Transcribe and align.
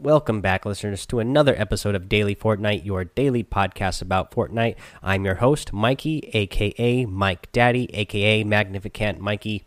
Welcome 0.00 0.40
back, 0.40 0.64
listeners, 0.64 1.06
to 1.06 1.18
another 1.18 1.56
episode 1.56 1.96
of 1.96 2.08
Daily 2.08 2.36
Fortnite, 2.36 2.84
your 2.84 3.02
daily 3.02 3.42
podcast 3.42 4.00
about 4.00 4.30
Fortnite. 4.30 4.76
I'm 5.02 5.24
your 5.24 5.34
host, 5.34 5.72
Mikey, 5.72 6.30
aka 6.34 7.04
Mike 7.04 7.50
Daddy, 7.50 7.92
aka 7.92 8.44
Magnificent 8.44 9.18
Mikey. 9.18 9.64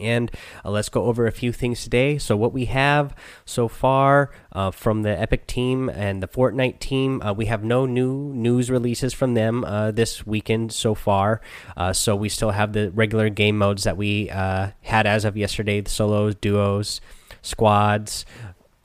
And 0.00 0.30
uh, 0.64 0.70
let's 0.70 0.88
go 0.88 1.04
over 1.04 1.26
a 1.26 1.32
few 1.32 1.52
things 1.52 1.84
today. 1.84 2.16
So, 2.16 2.34
what 2.34 2.54
we 2.54 2.64
have 2.64 3.14
so 3.44 3.68
far 3.68 4.30
uh, 4.52 4.70
from 4.70 5.02
the 5.02 5.10
Epic 5.20 5.46
team 5.46 5.90
and 5.90 6.22
the 6.22 6.28
Fortnite 6.28 6.78
team, 6.78 7.20
uh, 7.20 7.34
we 7.34 7.44
have 7.44 7.62
no 7.62 7.84
new 7.84 8.32
news 8.32 8.70
releases 8.70 9.12
from 9.12 9.34
them 9.34 9.66
uh, 9.66 9.90
this 9.90 10.26
weekend 10.26 10.72
so 10.72 10.94
far. 10.94 11.42
Uh, 11.76 11.92
so, 11.92 12.16
we 12.16 12.30
still 12.30 12.52
have 12.52 12.72
the 12.72 12.90
regular 12.92 13.28
game 13.28 13.58
modes 13.58 13.84
that 13.84 13.98
we 13.98 14.30
uh, 14.30 14.70
had 14.80 15.06
as 15.06 15.26
of 15.26 15.36
yesterday 15.36 15.82
the 15.82 15.90
solos, 15.90 16.34
duos, 16.36 17.02
squads 17.42 18.24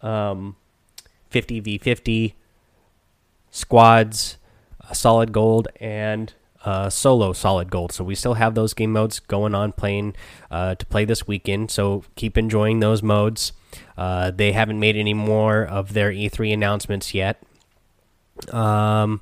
um, 0.02 0.56
50v50 1.32 2.34
squads, 3.50 4.38
uh, 4.84 4.94
solid 4.94 5.32
gold, 5.32 5.68
and 5.80 6.34
uh, 6.64 6.90
solo 6.90 7.34
solid 7.34 7.72
gold. 7.72 7.92
So 7.92 8.04
we 8.04 8.16
still 8.16 8.36
have 8.36 8.56
those 8.56 8.74
game 8.74 8.92
modes 8.92 9.20
going 9.20 9.56
on 9.56 9.72
playing 9.72 10.16
uh, 10.50 10.76
to 10.76 10.86
play 10.86 11.06
this 11.06 11.28
weekend. 11.28 11.72
So 11.72 12.04
keep 12.16 12.38
enjoying 12.38 12.80
those 12.80 13.02
modes. 13.02 13.54
Uh, 13.98 14.32
they 14.32 14.52
haven't 14.52 14.80
made 14.80 14.96
any 14.96 15.14
more 15.14 15.64
of 15.64 15.94
their 15.94 16.12
E3 16.12 16.54
announcements 16.54 17.14
yet. 17.14 17.42
Um, 18.52 19.22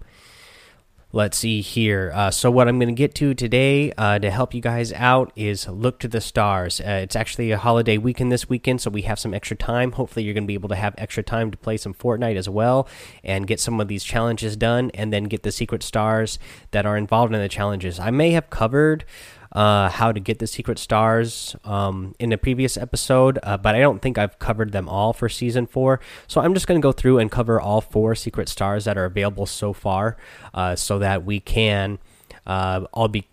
let's 1.12 1.38
see 1.38 1.62
here. 1.62 2.12
Uh, 2.14 2.32
so, 2.32 2.52
what 2.52 2.68
I'm 2.68 2.78
going 2.78 2.90
to 2.90 2.96
get 2.96 3.16
to 3.16 3.34
today 3.34 3.92
uh, 3.98 4.20
to 4.20 4.30
help 4.30 4.54
you 4.54 4.62
guys 4.62 4.94
out 4.94 5.32
is 5.36 5.68
look 5.68 6.00
to 6.00 6.08
the 6.08 6.22
stars. 6.22 6.80
Uh, 6.80 7.02
it's 7.04 7.16
actually 7.16 7.52
a 7.52 7.58
holiday 7.58 7.98
weekend 7.98 8.32
this 8.32 8.48
weekend, 8.50 8.82
so 8.82 8.90
we 8.90 9.04
have 9.04 9.20
some 9.20 9.34
extra 9.34 9.58
time. 9.58 9.94
Hopefully, 9.94 10.26
you're 10.26 10.34
going 10.34 10.44
to 10.44 10.48
be 10.48 10.54
able 10.54 10.70
to 10.70 10.76
have 10.76 10.96
extra 10.98 11.24
time 11.24 11.52
to 11.52 11.58
play 11.58 11.78
some 11.78 11.94
Fortnite 11.94 12.36
as 12.36 12.50
well 12.50 12.88
and 13.24 13.48
get 13.48 13.60
some 13.60 13.80
of 13.80 13.88
these 13.88 14.04
challenges 14.04 14.56
done, 14.56 14.92
and 14.94 15.12
then 15.12 15.26
get 15.26 15.44
the 15.44 15.52
secret 15.52 15.84
stars 15.84 16.40
that 16.72 16.86
are 16.86 16.98
involved 16.98 17.34
in 17.34 17.42
the 17.42 17.50
challenges. 17.50 18.00
I 18.00 18.12
may 18.12 18.32
have 18.32 18.50
covered 18.50 19.06
uh, 19.52 19.90
how 19.90 20.12
to 20.12 20.20
get 20.20 20.40
the 20.40 20.48
secret 20.48 20.80
stars 20.80 21.56
um, 21.64 22.16
in 22.20 22.32
a 22.32 22.38
previous 22.38 22.78
episode, 22.78 23.40
uh, 23.44 23.58
but 23.58 23.76
I 23.76 23.80
don't 23.80 24.02
think 24.02 24.18
I've 24.18 24.38
covered 24.40 24.72
them 24.72 24.88
all 24.88 25.14
for 25.14 25.30
season 25.30 25.66
four. 25.66 26.00
So 26.28 26.42
I'm 26.42 26.54
just 26.54 26.68
going 26.68 26.80
to 26.80 26.86
go 26.86 26.92
through 26.92 27.20
and 27.20 27.32
cover 27.32 27.60
all 27.60 27.82
four 27.82 28.16
secret 28.16 28.50
stars 28.50 28.86
that 28.86 28.98
are 28.98 29.06
available 29.06 29.46
so 29.46 29.74
far, 29.74 30.18
uh, 30.54 30.76
so 30.76 31.00
that 31.00 31.26
we 31.26 31.40
can 31.40 32.00
uh, 32.46 32.86
all 32.94 33.08
be 33.08 33.28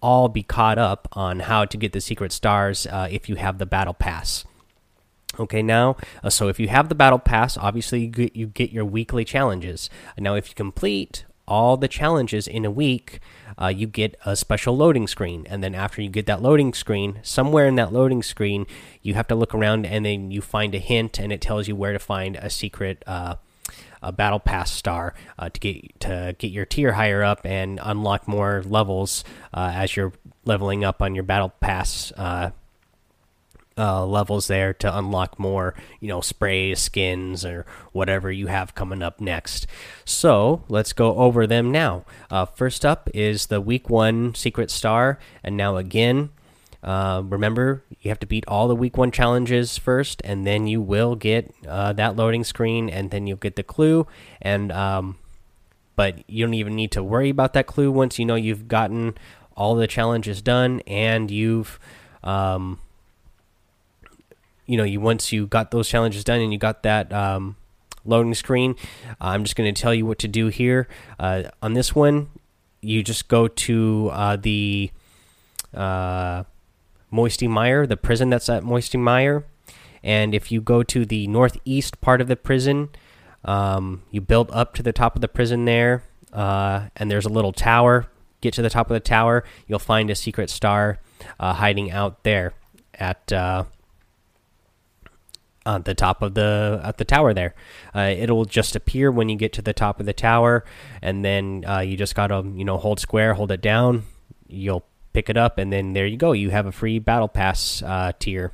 all 0.00 0.28
be 0.28 0.42
caught 0.44 0.78
up 0.78 1.08
on 1.12 1.40
how 1.40 1.64
to 1.64 1.76
get 1.76 1.92
the 1.92 2.00
secret 2.00 2.32
stars 2.32 2.86
uh, 2.86 3.08
if 3.10 3.28
you 3.28 3.34
have 3.34 3.58
the 3.58 3.66
battle 3.66 3.94
pass. 3.94 4.44
Okay, 5.38 5.62
now, 5.62 5.96
uh, 6.24 6.30
so 6.30 6.48
if 6.48 6.58
you 6.58 6.68
have 6.68 6.88
the 6.88 6.94
battle 6.94 7.18
pass, 7.18 7.56
obviously 7.56 8.00
you 8.00 8.08
get, 8.08 8.34
you 8.34 8.46
get 8.46 8.70
your 8.70 8.84
weekly 8.84 9.24
challenges. 9.24 9.88
Now, 10.16 10.34
if 10.34 10.48
you 10.48 10.54
complete 10.54 11.24
all 11.48 11.76
the 11.76 11.88
challenges 11.88 12.46
in 12.46 12.64
a 12.64 12.70
week, 12.70 13.18
uh, 13.60 13.66
you 13.66 13.86
get 13.86 14.14
a 14.24 14.36
special 14.36 14.76
loading 14.76 15.08
screen. 15.08 15.46
And 15.48 15.64
then 15.64 15.74
after 15.74 16.00
you 16.00 16.08
get 16.08 16.26
that 16.26 16.42
loading 16.42 16.72
screen, 16.74 17.18
somewhere 17.22 17.66
in 17.66 17.74
that 17.76 17.92
loading 17.92 18.22
screen, 18.22 18.66
you 19.02 19.14
have 19.14 19.26
to 19.28 19.34
look 19.34 19.54
around 19.54 19.86
and 19.86 20.04
then 20.04 20.30
you 20.30 20.40
find 20.40 20.74
a 20.74 20.78
hint 20.78 21.18
and 21.18 21.32
it 21.32 21.40
tells 21.40 21.66
you 21.66 21.74
where 21.74 21.92
to 21.92 21.98
find 21.98 22.36
a 22.36 22.50
secret 22.50 23.02
uh, 23.06 23.36
a 24.00 24.12
battle 24.12 24.38
pass 24.38 24.70
star 24.70 25.12
uh, 25.38 25.48
to 25.48 25.58
get 25.58 26.00
to 26.00 26.36
get 26.38 26.52
your 26.52 26.64
tier 26.64 26.92
higher 26.92 27.24
up 27.24 27.40
and 27.44 27.80
unlock 27.82 28.28
more 28.28 28.62
levels 28.64 29.24
uh, 29.52 29.72
as 29.74 29.96
you're 29.96 30.12
leveling 30.44 30.84
up 30.84 31.02
on 31.02 31.16
your 31.16 31.24
battle 31.24 31.52
pass 31.60 32.12
uh, 33.78 34.04
levels 34.04 34.48
there 34.48 34.74
to 34.74 34.98
unlock 34.98 35.38
more, 35.38 35.74
you 36.00 36.08
know, 36.08 36.20
sprays, 36.20 36.80
skins, 36.80 37.44
or 37.44 37.64
whatever 37.92 38.30
you 38.30 38.48
have 38.48 38.74
coming 38.74 39.02
up 39.02 39.20
next. 39.20 39.66
So 40.04 40.64
let's 40.68 40.92
go 40.92 41.16
over 41.16 41.46
them 41.46 41.70
now. 41.70 42.04
Uh, 42.30 42.44
first 42.44 42.84
up 42.84 43.08
is 43.14 43.46
the 43.46 43.60
week 43.60 43.88
one 43.88 44.34
secret 44.34 44.70
star, 44.70 45.18
and 45.42 45.56
now 45.56 45.76
again. 45.76 46.30
Uh, 46.80 47.20
remember, 47.24 47.82
you 48.00 48.08
have 48.08 48.20
to 48.20 48.26
beat 48.26 48.44
all 48.46 48.68
the 48.68 48.76
week 48.76 48.96
one 48.96 49.10
challenges 49.10 49.76
first, 49.76 50.22
and 50.24 50.46
then 50.46 50.68
you 50.68 50.80
will 50.80 51.16
get 51.16 51.52
uh, 51.66 51.92
that 51.92 52.14
loading 52.14 52.44
screen, 52.44 52.88
and 52.88 53.10
then 53.10 53.26
you'll 53.26 53.36
get 53.36 53.56
the 53.56 53.64
clue. 53.64 54.06
And 54.40 54.70
um, 54.70 55.16
but 55.98 56.22
you 56.30 56.46
don't 56.46 56.54
even 56.54 56.76
need 56.76 56.92
to 56.92 57.02
worry 57.02 57.30
about 57.30 57.52
that 57.54 57.66
clue 57.66 57.90
once 57.90 58.20
you 58.20 58.24
know 58.24 58.36
you've 58.36 58.68
gotten 58.68 59.18
all 59.56 59.74
the 59.74 59.88
challenges 59.88 60.40
done 60.40 60.80
and 60.86 61.28
you've 61.28 61.80
um, 62.22 62.78
you 64.68 64.76
know 64.76 64.84
you 64.84 65.00
once 65.00 65.32
you 65.32 65.46
got 65.48 65.72
those 65.72 65.88
challenges 65.88 66.22
done 66.22 66.40
and 66.40 66.52
you 66.52 66.58
got 66.58 66.84
that 66.84 67.12
um, 67.12 67.56
loading 68.04 68.34
screen 68.34 68.76
i'm 69.20 69.42
just 69.42 69.56
going 69.56 69.72
to 69.72 69.82
tell 69.82 69.92
you 69.92 70.06
what 70.06 70.18
to 70.20 70.28
do 70.28 70.46
here. 70.46 70.86
Uh, 71.18 71.44
on 71.60 71.72
this 71.72 71.96
one 71.96 72.28
you 72.80 73.02
just 73.02 73.26
go 73.26 73.48
to 73.48 74.08
uh, 74.12 74.36
the 74.36 74.90
uh, 75.74 76.44
moisty 77.10 77.48
mire 77.48 77.86
the 77.86 77.96
prison 77.96 78.30
that's 78.30 78.48
at 78.48 78.62
moisty 78.62 78.98
mire. 78.98 79.44
And 80.04 80.32
if 80.32 80.52
you 80.52 80.60
go 80.60 80.84
to 80.84 81.04
the 81.04 81.26
northeast 81.26 82.00
part 82.00 82.20
of 82.20 82.28
the 82.28 82.36
prison 82.36 82.90
um, 83.44 84.02
you 84.10 84.20
build 84.20 84.50
up 84.52 84.74
to 84.74 84.82
the 84.82 84.92
top 84.92 85.16
of 85.16 85.22
the 85.22 85.28
prison 85.28 85.64
there 85.64 86.04
uh, 86.32 86.88
and 86.94 87.10
there's 87.10 87.24
a 87.24 87.30
little 87.30 87.52
tower. 87.52 88.06
Get 88.40 88.54
to 88.54 88.62
the 88.62 88.70
top 88.70 88.90
of 88.90 88.94
the 88.94 89.00
tower 89.00 89.44
you'll 89.66 89.78
find 89.78 90.10
a 90.10 90.14
secret 90.14 90.50
star 90.50 90.98
uh, 91.40 91.54
hiding 91.54 91.90
out 91.90 92.22
there 92.22 92.52
at 92.94 93.32
uh, 93.32 93.64
on 95.66 95.82
the 95.82 95.94
top 95.94 96.22
of 96.22 96.34
the 96.34 96.80
at 96.82 96.98
the 96.98 97.04
tower 97.04 97.34
there. 97.34 97.54
Uh, 97.94 98.12
it'll 98.16 98.44
just 98.44 98.76
appear 98.76 99.10
when 99.10 99.28
you 99.28 99.36
get 99.36 99.52
to 99.54 99.62
the 99.62 99.72
top 99.72 100.00
of 100.00 100.06
the 100.06 100.12
tower, 100.12 100.64
and 101.02 101.24
then 101.24 101.64
uh, 101.66 101.80
you 101.80 101.96
just 101.96 102.14
gotta 102.14 102.42
you 102.54 102.64
know 102.64 102.78
hold 102.78 103.00
square, 103.00 103.34
hold 103.34 103.50
it 103.50 103.60
down. 103.60 104.04
You'll 104.46 104.84
pick 105.12 105.28
it 105.28 105.36
up, 105.36 105.58
and 105.58 105.72
then 105.72 105.92
there 105.92 106.06
you 106.06 106.16
go. 106.16 106.32
You 106.32 106.50
have 106.50 106.66
a 106.66 106.72
free 106.72 106.98
battle 106.98 107.28
pass 107.28 107.82
uh, 107.82 108.12
tier. 108.18 108.52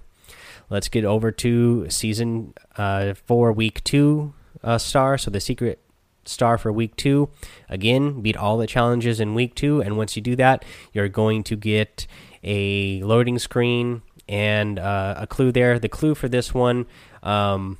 Let's 0.70 0.88
get 0.88 1.04
over 1.04 1.30
to 1.30 1.88
season 1.90 2.54
uh, 2.76 3.14
four, 3.14 3.52
week 3.52 3.84
two 3.84 4.34
uh, 4.62 4.78
star. 4.78 5.18
So 5.18 5.30
the 5.30 5.40
secret 5.40 5.80
star 6.24 6.58
for 6.58 6.72
week 6.72 6.96
two. 6.96 7.28
Again, 7.68 8.22
beat 8.22 8.36
all 8.36 8.56
the 8.56 8.66
challenges 8.66 9.20
in 9.20 9.34
week 9.34 9.54
two, 9.54 9.80
and 9.82 9.96
once 9.96 10.16
you 10.16 10.22
do 10.22 10.36
that, 10.36 10.64
you're 10.92 11.08
going 11.08 11.42
to 11.44 11.56
get 11.56 12.06
a 12.42 13.02
loading 13.02 13.38
screen 13.38 14.02
and 14.28 14.78
uh, 14.78 15.14
a 15.18 15.26
clue 15.26 15.52
there. 15.52 15.78
The 15.78 15.88
clue 15.88 16.14
for 16.14 16.28
this 16.28 16.54
one 16.54 16.86
um, 17.22 17.78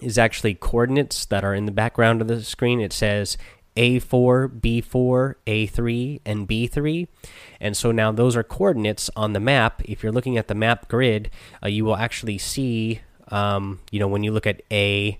is 0.00 0.18
actually 0.18 0.54
coordinates 0.54 1.24
that 1.26 1.44
are 1.44 1.54
in 1.54 1.66
the 1.66 1.72
background 1.72 2.20
of 2.20 2.28
the 2.28 2.42
screen. 2.42 2.80
It 2.80 2.92
says 2.92 3.36
A4, 3.76 4.60
B4, 4.60 5.34
A3, 5.46 6.20
and 6.24 6.48
B3. 6.48 7.08
And 7.60 7.76
so 7.76 7.92
now 7.92 8.12
those 8.12 8.36
are 8.36 8.42
coordinates 8.42 9.10
on 9.16 9.32
the 9.32 9.40
map. 9.40 9.82
If 9.84 10.02
you're 10.02 10.12
looking 10.12 10.38
at 10.38 10.48
the 10.48 10.54
map 10.54 10.88
grid, 10.88 11.30
uh, 11.62 11.68
you 11.68 11.84
will 11.84 11.96
actually 11.96 12.38
see, 12.38 13.00
um, 13.28 13.80
you 13.90 14.00
know, 14.00 14.08
when 14.08 14.22
you 14.22 14.32
look 14.32 14.46
at 14.46 14.68
A3, 14.70 15.18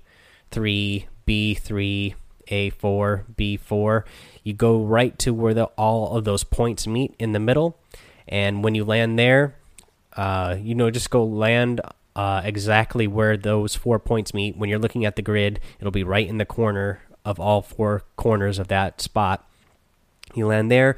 B3, 1.26 2.14
A4, 2.48 3.24
B4, 3.34 4.04
you 4.42 4.52
go 4.52 4.82
right 4.82 5.18
to 5.18 5.34
where 5.34 5.54
the, 5.54 5.64
all 5.76 6.16
of 6.16 6.24
those 6.24 6.44
points 6.44 6.86
meet 6.86 7.14
in 7.18 7.32
the 7.32 7.40
middle. 7.40 7.78
And 8.28 8.64
when 8.64 8.74
you 8.74 8.84
land 8.84 9.18
there, 9.18 9.56
uh, 10.16 10.56
you 10.60 10.74
know, 10.74 10.90
just 10.90 11.10
go 11.10 11.24
land 11.24 11.80
uh, 12.14 12.40
exactly 12.44 13.06
where 13.06 13.36
those 13.36 13.74
four 13.74 13.98
points 13.98 14.32
meet. 14.32 14.56
When 14.56 14.70
you're 14.70 14.78
looking 14.78 15.04
at 15.04 15.16
the 15.16 15.22
grid, 15.22 15.60
it'll 15.78 15.90
be 15.90 16.04
right 16.04 16.26
in 16.26 16.38
the 16.38 16.46
corner 16.46 17.00
of 17.24 17.38
all 17.38 17.60
four 17.60 18.04
corners 18.16 18.58
of 18.58 18.68
that 18.68 19.00
spot. 19.00 19.46
You 20.34 20.46
land 20.46 20.70
there. 20.70 20.96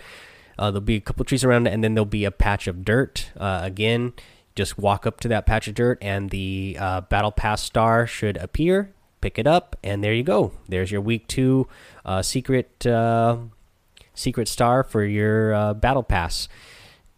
Uh, 0.58 0.70
there'll 0.70 0.80
be 0.80 0.96
a 0.96 1.00
couple 1.00 1.24
trees 1.24 1.44
around 1.44 1.66
it, 1.66 1.72
and 1.72 1.82
then 1.82 1.94
there'll 1.94 2.04
be 2.04 2.24
a 2.24 2.30
patch 2.30 2.66
of 2.66 2.84
dirt. 2.84 3.30
Uh, 3.36 3.60
again, 3.62 4.12
just 4.54 4.78
walk 4.78 5.06
up 5.06 5.20
to 5.20 5.28
that 5.28 5.46
patch 5.46 5.68
of 5.68 5.74
dirt, 5.74 5.98
and 6.00 6.30
the 6.30 6.76
uh, 6.78 7.00
battle 7.02 7.32
pass 7.32 7.62
star 7.62 8.06
should 8.06 8.36
appear. 8.36 8.92
Pick 9.20 9.38
it 9.38 9.46
up, 9.46 9.76
and 9.82 10.02
there 10.02 10.14
you 10.14 10.22
go. 10.22 10.52
There's 10.69 10.93
your 10.93 11.00
week 11.00 11.26
two 11.26 11.66
secret 12.22 12.87
secret 14.14 14.48
star 14.48 14.84
for 14.84 15.04
your 15.04 15.75
battle 15.75 16.04
pass. 16.04 16.48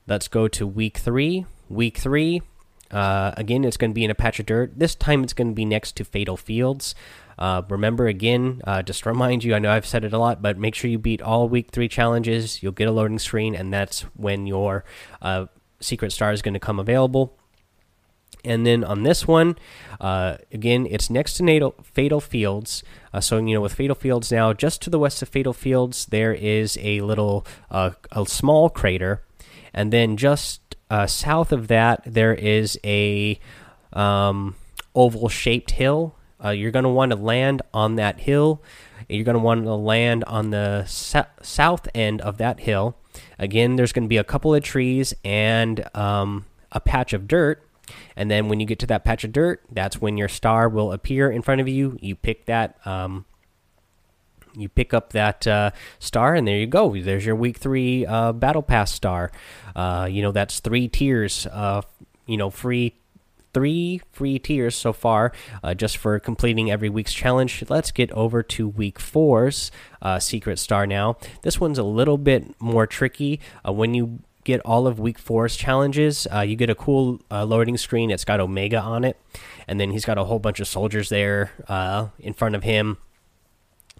Let's 0.07 0.27
go 0.27 0.49
to 0.49 0.67
week 0.67 0.97
three. 0.99 1.45
Week 1.71 1.97
three, 1.99 2.43
uh, 2.91 3.33
again, 3.37 3.65
it's 3.65 3.77
going 3.77 3.93
to 3.93 3.95
be 3.95 4.05
in 4.05 4.11
a 4.11 4.15
patch 4.15 4.41
of 4.41 4.47
dirt. 4.47 4.73
This 4.77 4.97
time, 4.97 5.23
it's 5.23 5.33
going 5.33 5.49
to 5.49 5.55
be 5.55 5.65
next 5.65 5.97
to 5.97 6.05
Fatal 6.05 6.37
Fields. 6.37 6.97
Uh, 7.39 7.63
remember, 7.69 8.09
again, 8.09 8.61
uh, 8.67 8.83
just 8.83 9.07
remind 9.07 9.45
you, 9.45 9.55
I 9.55 9.61
know 9.61 9.71
I've 9.71 9.87
said 9.87 10.05
it 10.05 10.13
a 10.13 10.19
lot, 10.19 10.43
but 10.43 10.59
make 10.59 10.75
sure 10.75 10.91
you 10.91 10.99
beat 10.99 11.23
all 11.23 11.49
week 11.49 11.71
three 11.71 11.89
challenges. 11.89 12.61
You'll 12.61 12.73
get 12.73 12.89
a 12.89 12.93
loading 12.93 13.21
screen, 13.21 13.55
and 13.55 13.73
that's 13.73 14.03
when 14.17 14.49
your 14.49 14.85
uh, 15.23 15.47
secret 15.79 16.11
star 16.11 16.33
is 16.33 16.43
going 16.43 16.55
to 16.55 16.61
come 16.61 16.81
available. 16.81 17.39
And 18.45 18.67
then 18.67 18.83
on 18.83 19.05
this 19.05 19.29
one, 19.29 19.57
uh, 20.01 20.39
again, 20.53 20.89
it's 20.91 21.09
next 21.09 21.35
to 21.35 21.45
NATO, 21.45 21.75
Fatal 21.85 22.21
Fields. 22.21 22.83
Uh, 23.13 23.21
so 23.21 23.39
you 23.39 23.55
know, 23.55 23.61
with 23.61 23.75
Fatal 23.75 23.95
Fields 23.95 24.33
now, 24.33 24.53
just 24.53 24.83
to 24.83 24.91
the 24.91 24.99
west 24.99 25.23
of 25.23 25.29
Fatal 25.29 25.53
Fields, 25.53 26.07
there 26.07 26.35
is 26.35 26.77
a 26.81 27.03
little, 27.03 27.47
a 27.71 27.95
small 28.27 28.71
crater, 28.71 29.23
and 29.73 29.93
then 29.93 30.17
just 30.17 30.77
uh, 30.91 31.07
south 31.07 31.53
of 31.53 31.69
that, 31.69 32.03
there 32.05 32.35
is 32.35 32.79
a 32.85 33.39
um, 33.93 34.57
oval 34.95 35.29
shaped 35.29 35.73
hill 35.73 36.15
uh, 36.43 36.51
you're 36.51 36.71
going 36.71 36.85
to 36.85 36.89
want 36.89 37.13
to 37.13 37.17
land 37.17 37.63
on 37.73 37.97
that 37.97 38.21
hill. 38.21 38.63
You're 39.09 39.25
going 39.25 39.37
to 39.37 39.43
want 39.43 39.65
to 39.65 39.75
land 39.75 40.25
on 40.25 40.51
the 40.51 40.85
south 40.87 41.89
end 41.95 42.21
of 42.21 42.39
that 42.39 42.61
hill. 42.61 42.97
Again, 43.39 43.77
there's 43.77 43.93
going 43.93 44.05
to 44.05 44.09
be 44.09 44.17
a 44.17 44.25
couple 44.25 44.55
of 44.55 44.63
trees 44.63 45.13
and 45.25 45.85
um, 45.97 46.47
a 46.73 46.81
patch 46.81 47.13
of 47.13 47.27
dirt. 47.27 47.63
And 48.15 48.31
then 48.31 48.49
when 48.49 48.61
you 48.61 48.67
get 48.67 48.79
to 48.81 48.87
that 48.87 49.05
patch 49.05 49.25
of 49.25 49.33
dirt, 49.33 49.63
that's 49.71 50.01
when 50.01 50.17
your 50.17 50.29
star 50.29 50.69
will 50.69 50.93
appear 50.93 51.31
in 51.31 51.43
front 51.43 51.61
of 51.61 51.69
you. 51.69 51.99
You 52.01 52.15
pick 52.15 52.47
that 52.47 52.79
um, 52.87 53.25
you 54.55 54.69
pick 54.69 54.93
up 54.95 55.13
that 55.13 55.47
uh, 55.47 55.71
star, 55.99 56.35
and 56.35 56.47
there 56.47 56.59
you 56.59 56.67
go. 56.67 56.95
There's 56.95 57.25
your 57.25 57.37
week 57.37 57.59
three 57.59 58.07
uh, 58.07 58.33
battle 58.33 58.63
pass 58.63 58.93
star. 58.93 59.31
Uh, 59.75 60.09
you 60.11 60.23
know 60.23 60.33
that's 60.33 60.61
three 60.61 60.89
tiers. 60.89 61.47
Uh, 61.47 61.83
you 62.27 62.37
know, 62.37 62.51
free 62.51 62.95
three 63.53 64.01
free 64.13 64.39
tiers 64.39 64.77
so 64.77 64.93
far 64.93 65.33
uh, 65.65 65.75
just 65.75 65.97
for 65.97 66.19
completing 66.21 66.71
every 66.71 66.89
week's 66.89 67.13
challenge. 67.13 67.65
Let's 67.69 67.91
get 67.91 68.11
over 68.13 68.43
to 68.45 68.69
week 68.69 69.01
four's 69.01 69.73
uh, 70.01 70.21
secret 70.21 70.59
star 70.59 70.87
now. 70.87 71.17
This 71.43 71.61
one's 71.61 71.79
a 71.79 71.83
little 71.83 72.19
bit 72.19 72.61
more 72.61 72.87
tricky. 72.87 73.41
when 73.65 73.95
you 73.95 74.21
get 74.45 74.61
all 74.65 74.87
of 74.87 74.99
week 74.99 75.19
four's 75.19 75.57
challenges, 75.57 76.27
you 76.45 76.57
get 76.57 76.71
a 76.71 76.75
cool 76.75 77.21
loading 77.31 77.77
screen. 77.77 78.11
It's 78.11 78.25
got 78.25 78.41
Omega 78.41 78.81
on 78.81 79.05
it, 79.05 79.19
and 79.67 79.81
then 79.81 79.91
he's 79.91 80.05
got 80.05 80.17
a 80.17 80.25
whole 80.25 80.39
bunch 80.39 80.61
of 80.61 80.69
soldiers 80.69 81.09
there 81.09 81.51
in 82.21 82.35
front 82.35 82.55
of 82.55 82.63
him 82.63 82.99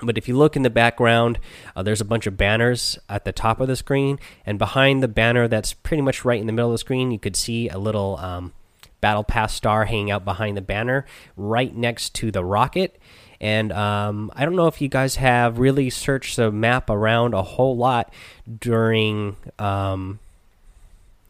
but 0.03 0.19
if 0.19 0.29
you 0.29 0.37
look 0.37 0.57
in 0.57 0.63
the 0.63 0.71
background, 0.71 1.39
uh, 1.75 1.83
there's 1.83 2.01
a 2.01 2.05
bunch 2.05 2.27
of 2.27 2.37
banners 2.37 2.99
at 3.09 3.25
the 3.25 3.33
top 3.33 3.61
of 3.61 3.69
the 3.69 3.77
screen, 3.77 4.19
and 4.45 4.59
behind 4.59 5.03
the 5.03 5.09
banner 5.09 5.49
that's 5.49 5.73
pretty 5.73 6.03
much 6.03 6.25
right 6.25 6.41
in 6.41 6.47
the 6.47 6.53
middle 6.53 6.71
of 6.71 6.75
the 6.75 6.79
screen, 6.79 7.11
you 7.11 7.19
could 7.19 7.37
see 7.37 7.69
a 7.69 7.79
little 7.79 8.17
um, 8.19 8.53
Battle 9.01 9.25
Pass 9.25 9.55
star 9.55 9.87
hanging 9.87 10.11
out 10.11 10.25
behind 10.25 10.57
the 10.57 10.63
banner, 10.63 11.07
right 11.37 11.75
next 11.75 12.15
to 12.17 12.31
the 12.31 12.45
rocket. 12.45 12.99
And 13.41 13.73
um, 13.73 14.31
I 14.35 14.45
don't 14.45 14.55
know 14.55 14.67
if 14.67 14.83
you 14.83 14.89
guys 14.89 15.17
have 15.17 15.59
really 15.59 15.89
searched 15.89 16.37
the 16.37 16.53
map 16.53 16.91
around 16.91 17.33
a 17.33 17.43
whole 17.43 17.77
lot 17.77 18.13
during 18.61 19.37
um, 19.59 20.19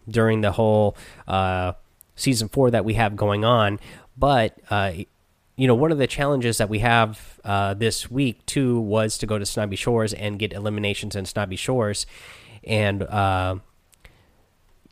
during 0.08 0.40
the 0.40 0.50
whole 0.50 0.96
uh, 1.28 1.74
season 2.16 2.48
four 2.48 2.70
that 2.72 2.84
we 2.84 2.94
have 2.94 3.14
going 3.14 3.44
on, 3.44 3.78
but 4.16 4.58
uh, 4.70 4.92
you 5.60 5.66
know, 5.66 5.74
one 5.74 5.92
of 5.92 5.98
the 5.98 6.06
challenges 6.06 6.56
that 6.56 6.70
we 6.70 6.78
have 6.78 7.38
uh, 7.44 7.74
this 7.74 8.10
week 8.10 8.46
too 8.46 8.80
was 8.80 9.18
to 9.18 9.26
go 9.26 9.38
to 9.38 9.44
Snobby 9.44 9.76
Shores 9.76 10.14
and 10.14 10.38
get 10.38 10.54
eliminations 10.54 11.14
in 11.14 11.26
Snobby 11.26 11.56
Shores, 11.56 12.06
and 12.64 13.02
uh, 13.02 13.56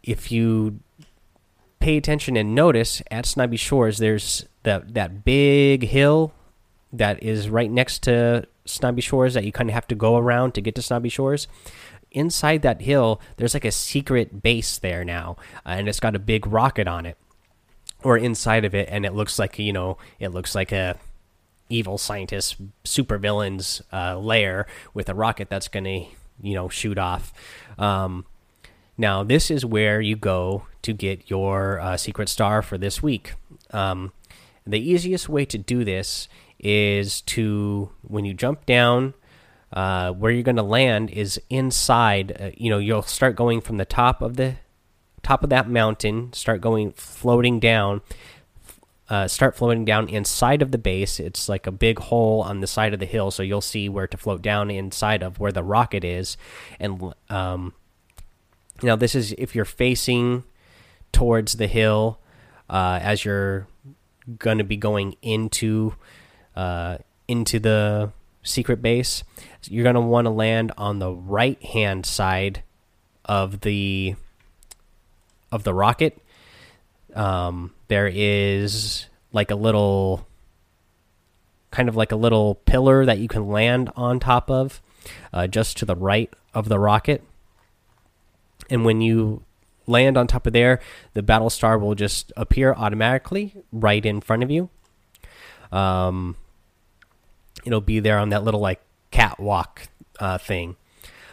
if 0.03 0.31
you 0.31 0.81
pay 1.81 1.97
attention 1.97 2.37
and 2.37 2.55
notice 2.55 3.00
at 3.11 3.25
Snobby 3.25 3.56
Shores, 3.56 3.97
there's 3.97 4.44
that 4.65 4.93
that 4.93 5.25
big 5.25 5.85
hill 5.85 6.35
that 6.93 7.23
is 7.23 7.49
right 7.49 7.70
next 7.70 8.03
to 8.03 8.47
Snobby 8.67 9.00
Shores 9.00 9.32
that 9.32 9.44
you 9.44 9.53
kind 9.53 9.70
of 9.70 9.75
have 9.75 9.88
to 9.88 9.94
go 9.94 10.19
around 10.19 10.53
to 10.53 10.61
get 10.61 10.75
to 10.75 10.82
Snobby 10.82 11.09
Shores. 11.09 11.49
Inside 12.11 12.61
that 12.61 12.82
hill, 12.82 13.23
there's 13.38 13.55
like 13.55 13.65
a 13.65 13.73
secret 13.73 14.43
base 14.43 14.76
there 14.76 15.03
now, 15.03 15.38
and 15.65 15.88
it's 15.88 15.99
got 15.99 16.15
a 16.15 16.19
big 16.19 16.47
rocket 16.47 16.87
on 16.87 17.06
it 17.06 17.17
or 18.03 18.17
inside 18.17 18.65
of 18.65 18.75
it, 18.75 18.89
and 18.91 19.05
it 19.05 19.15
looks 19.15 19.39
like 19.39 19.59
you 19.59 19.73
know 19.73 19.99
it 20.19 20.29
looks 20.29 20.55
like 20.55 20.73
a 20.73 20.97
evil 21.69 21.99
scientist 21.99 22.56
supervillain's 22.85 23.83
uh, 23.93 24.17
lair 24.19 24.67
with 24.95 25.09
a 25.09 25.15
rocket 25.15 25.50
that's 25.50 25.69
going 25.69 25.85
to 25.85 26.05
you 26.41 26.55
know 26.55 26.69
shoot 26.69 26.99
off. 26.99 27.33
Um, 27.79 28.27
now 28.97 29.23
this 29.23 29.50
is 29.50 29.65
where 29.65 30.00
you 30.00 30.17
go 30.17 30.65
to 30.83 30.93
get 30.93 31.29
your 31.29 31.81
uh, 31.81 31.97
secret 31.97 32.29
star 32.29 32.62
for 32.62 32.79
this 32.79 33.03
week. 33.03 33.35
Um, 33.71 34.12
the 34.67 34.81
easiest 34.81 35.29
way 35.29 35.44
to 35.47 35.59
do 35.59 35.85
this 35.85 36.29
is 36.59 37.21
to 37.23 37.91
when 38.03 38.25
you 38.25 38.35
jump 38.35 38.67
down. 38.67 39.15
Uh, 39.71 40.12
where 40.12 40.33
you're 40.33 40.43
going 40.43 40.56
to 40.56 40.62
land 40.62 41.11
is 41.11 41.39
inside. 41.51 42.35
Uh, 42.41 42.51
you 42.56 42.71
know, 42.71 42.79
you'll 42.79 43.03
start 43.03 43.37
going 43.37 43.61
from 43.61 43.77
the 43.77 43.85
top 43.85 44.23
of 44.23 44.37
the 44.37 44.56
top 45.23 45.43
of 45.43 45.50
that 45.50 45.69
mountain, 45.69 46.32
start 46.32 46.61
going 46.61 46.93
floating 46.93 47.61
down. 47.61 48.03
Uh, 49.11 49.26
start 49.26 49.56
floating 49.56 49.87
down 49.87 50.06
inside 50.06 50.61
of 50.61 50.70
the 50.70 50.76
base. 50.76 51.19
It's 51.19 51.49
like 51.49 51.67
a 51.67 51.73
big 51.73 51.99
hole 51.99 52.43
on 52.43 52.61
the 52.61 52.67
side 52.67 52.93
of 52.93 53.00
the 53.00 53.06
hill, 53.06 53.31
so 53.31 53.43
you'll 53.43 53.62
see 53.62 53.88
where 53.88 54.06
to 54.06 54.19
float 54.19 54.43
down 54.43 54.70
inside 54.70 55.23
of 55.23 55.41
where 55.41 55.50
the 55.50 55.62
rocket 55.62 56.05
is. 56.05 56.37
And 56.79 57.15
um, 57.31 57.73
now 58.82 58.97
this 58.97 59.15
is 59.15 59.32
if 59.38 59.55
you're 59.55 59.65
facing 59.65 60.44
towards 61.11 61.55
the 61.55 61.69
hill 61.69 62.20
uh, 62.69 62.99
as 63.03 63.25
you're 63.25 63.67
going 64.38 64.59
to 64.59 64.65
be 64.65 64.76
going 64.76 65.17
into 65.23 65.94
uh, 66.55 66.99
into 67.26 67.59
the 67.59 68.12
secret 68.43 68.82
base. 68.82 69.23
You're 69.65 69.85
going 69.85 69.94
to 69.94 70.00
want 70.00 70.26
to 70.26 70.31
land 70.31 70.73
on 70.76 70.99
the 70.99 71.12
right 71.12 71.62
hand 71.62 72.06
side 72.06 72.62
of 73.25 73.61
the 73.61 74.17
of 75.50 75.65
the 75.65 75.75
rocket, 75.75 76.19
um, 77.15 77.73
there 77.89 78.11
is 78.12 79.06
like 79.33 79.50
a 79.50 79.55
little, 79.55 80.27
kind 81.71 81.89
of 81.89 81.97
like 81.97 82.12
a 82.12 82.17
little 82.17 82.55
pillar 82.55 83.05
that 83.05 83.19
you 83.19 83.29
can 83.29 83.49
land 83.49 83.91
on 83.97 84.21
top 84.21 84.50
of, 84.50 84.83
uh, 85.33 85.47
just 85.47 85.77
to 85.79 85.85
the 85.85 85.97
right 85.97 86.33
of 86.55 86.69
the 86.69 86.79
rocket. 86.79 87.23
And 88.71 88.85
when 88.85 89.00
you 89.00 89.43
land 89.87 90.17
on 90.17 90.27
top 90.27 90.47
of 90.47 90.53
there, 90.53 90.81
the 91.15 91.23
battle 91.23 91.51
star 91.51 91.79
will 91.79 91.94
just 91.94 92.33
appear 92.37 92.75
automatically 92.75 93.55
right 93.73 94.05
in 94.05 94.21
front 94.21 94.43
of 94.43 94.51
you. 94.51 94.69
Um, 95.73 96.37
it'll 97.65 97.81
be 97.81 98.01
there 98.01 98.19
on 98.19 98.31
that 98.31 98.44
little 98.44 98.61
like 98.61 98.81
catwalk 99.11 99.89
uh, 100.21 100.39
thing. 100.39 100.77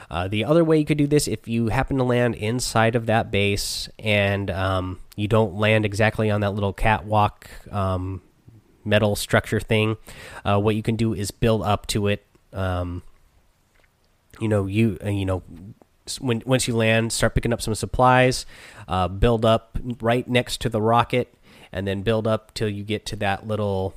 Uh, 0.10 0.28
the 0.28 0.46
other 0.46 0.64
way 0.64 0.78
you 0.78 0.86
could 0.86 0.98
do 0.98 1.08
this, 1.08 1.28
if 1.28 1.48
you 1.48 1.68
happen 1.68 1.98
to 1.98 2.04
land 2.04 2.36
inside 2.36 2.96
of 2.96 3.06
that 3.08 3.32
base 3.32 3.90
and 4.00 4.52
um, 4.52 5.00
you 5.16 5.28
don't 5.28 5.56
land 5.56 5.86
exactly 5.86 6.30
on 6.30 6.42
that 6.42 6.52
little 6.52 6.74
catwalk 6.74 7.50
um, 7.72 8.22
metal 8.84 9.16
structure 9.16 9.60
thing, 9.60 9.98
uh, 10.44 10.60
what 10.60 10.76
you 10.76 10.84
can 10.84 10.96
do 10.96 11.14
is 11.14 11.32
build 11.32 11.64
up 11.64 11.88
to 11.88 12.08
it. 12.08 12.26
Um, 12.54 13.04
you 14.40 14.48
know, 14.48 14.66
you 14.66 14.98
uh, 15.04 15.10
you 15.10 15.26
know, 15.26 15.44
when 16.20 16.44
once 16.46 16.68
you 16.68 16.76
land, 16.76 17.12
start 17.12 17.34
picking 17.34 17.54
up 17.54 17.62
some 17.62 17.74
supplies, 17.76 18.46
uh, 18.88 19.08
build 19.08 19.46
up 19.46 19.78
right 20.02 20.28
next 20.28 20.62
to 20.62 20.70
the 20.70 20.82
rocket, 20.82 21.34
and 21.72 21.88
then 21.88 22.04
build 22.04 22.28
up 22.28 22.54
till 22.54 22.70
you 22.70 22.84
get 22.84 23.06
to 23.08 23.16
that 23.18 23.48
little 23.48 23.96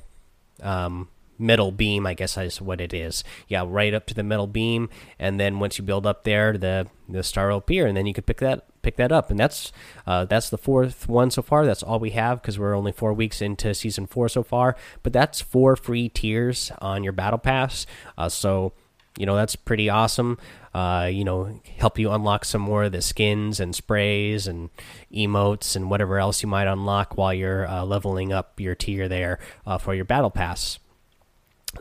um, 0.61 1.07
metal 1.39 1.71
beam, 1.71 2.05
I 2.05 2.13
guess 2.13 2.37
is 2.37 2.61
what 2.61 2.81
it 2.81 2.93
is. 2.93 3.23
Yeah, 3.47 3.63
right 3.65 3.93
up 3.93 4.05
to 4.07 4.13
the 4.13 4.23
metal 4.23 4.47
beam, 4.47 4.89
and 5.17 5.39
then 5.39 5.59
once 5.59 5.77
you 5.77 5.83
build 5.83 6.05
up 6.05 6.25
there, 6.25 6.57
the 6.57 6.87
the 7.07 7.23
star 7.23 7.49
will 7.49 7.57
appear, 7.57 7.87
and 7.87 7.97
then 7.97 8.05
you 8.05 8.13
can 8.13 8.23
pick 8.25 8.37
that 8.39 8.65
pick 8.81 8.97
that 8.97 9.11
up, 9.11 9.31
and 9.31 9.39
that's 9.39 9.71
uh, 10.05 10.25
that's 10.25 10.49
the 10.49 10.57
fourth 10.57 11.07
one 11.07 11.31
so 11.31 11.41
far. 11.41 11.65
That's 11.65 11.81
all 11.81 11.99
we 11.99 12.11
have 12.11 12.41
because 12.41 12.59
we're 12.59 12.75
only 12.75 12.91
four 12.91 13.13
weeks 13.13 13.41
into 13.41 13.73
season 13.73 14.05
four 14.05 14.29
so 14.29 14.43
far. 14.43 14.75
But 15.01 15.13
that's 15.13 15.41
four 15.41 15.75
free 15.75 16.09
tiers 16.09 16.71
on 16.79 17.03
your 17.03 17.13
battle 17.13 17.39
pass. 17.39 17.85
Uh, 18.17 18.29
so 18.29 18.73
you 19.17 19.25
know 19.25 19.35
that's 19.35 19.55
pretty 19.55 19.89
awesome. 19.89 20.37
Uh, 20.73 21.09
you 21.11 21.23
know, 21.23 21.59
help 21.77 21.97
you 21.97 22.11
unlock 22.11 22.45
some 22.45 22.61
more 22.61 22.83
of 22.83 22.91
the 22.91 23.01
skins 23.01 23.59
and 23.59 23.75
sprays 23.75 24.45
and 24.45 24.69
emotes 25.11 25.75
and 25.75 25.89
whatever 25.89 26.19
else 26.19 26.43
you 26.43 26.47
might 26.47 26.67
unlock 26.67 27.17
while 27.17 27.33
you're 27.33 27.67
uh, 27.67 27.83
leveling 27.83 28.31
up 28.31 28.59
your 28.59 28.75
tier 28.75 29.07
there 29.07 29.39
uh, 29.65 29.79
for 29.79 29.95
your 29.95 30.05
battle 30.05 30.29
pass 30.29 30.77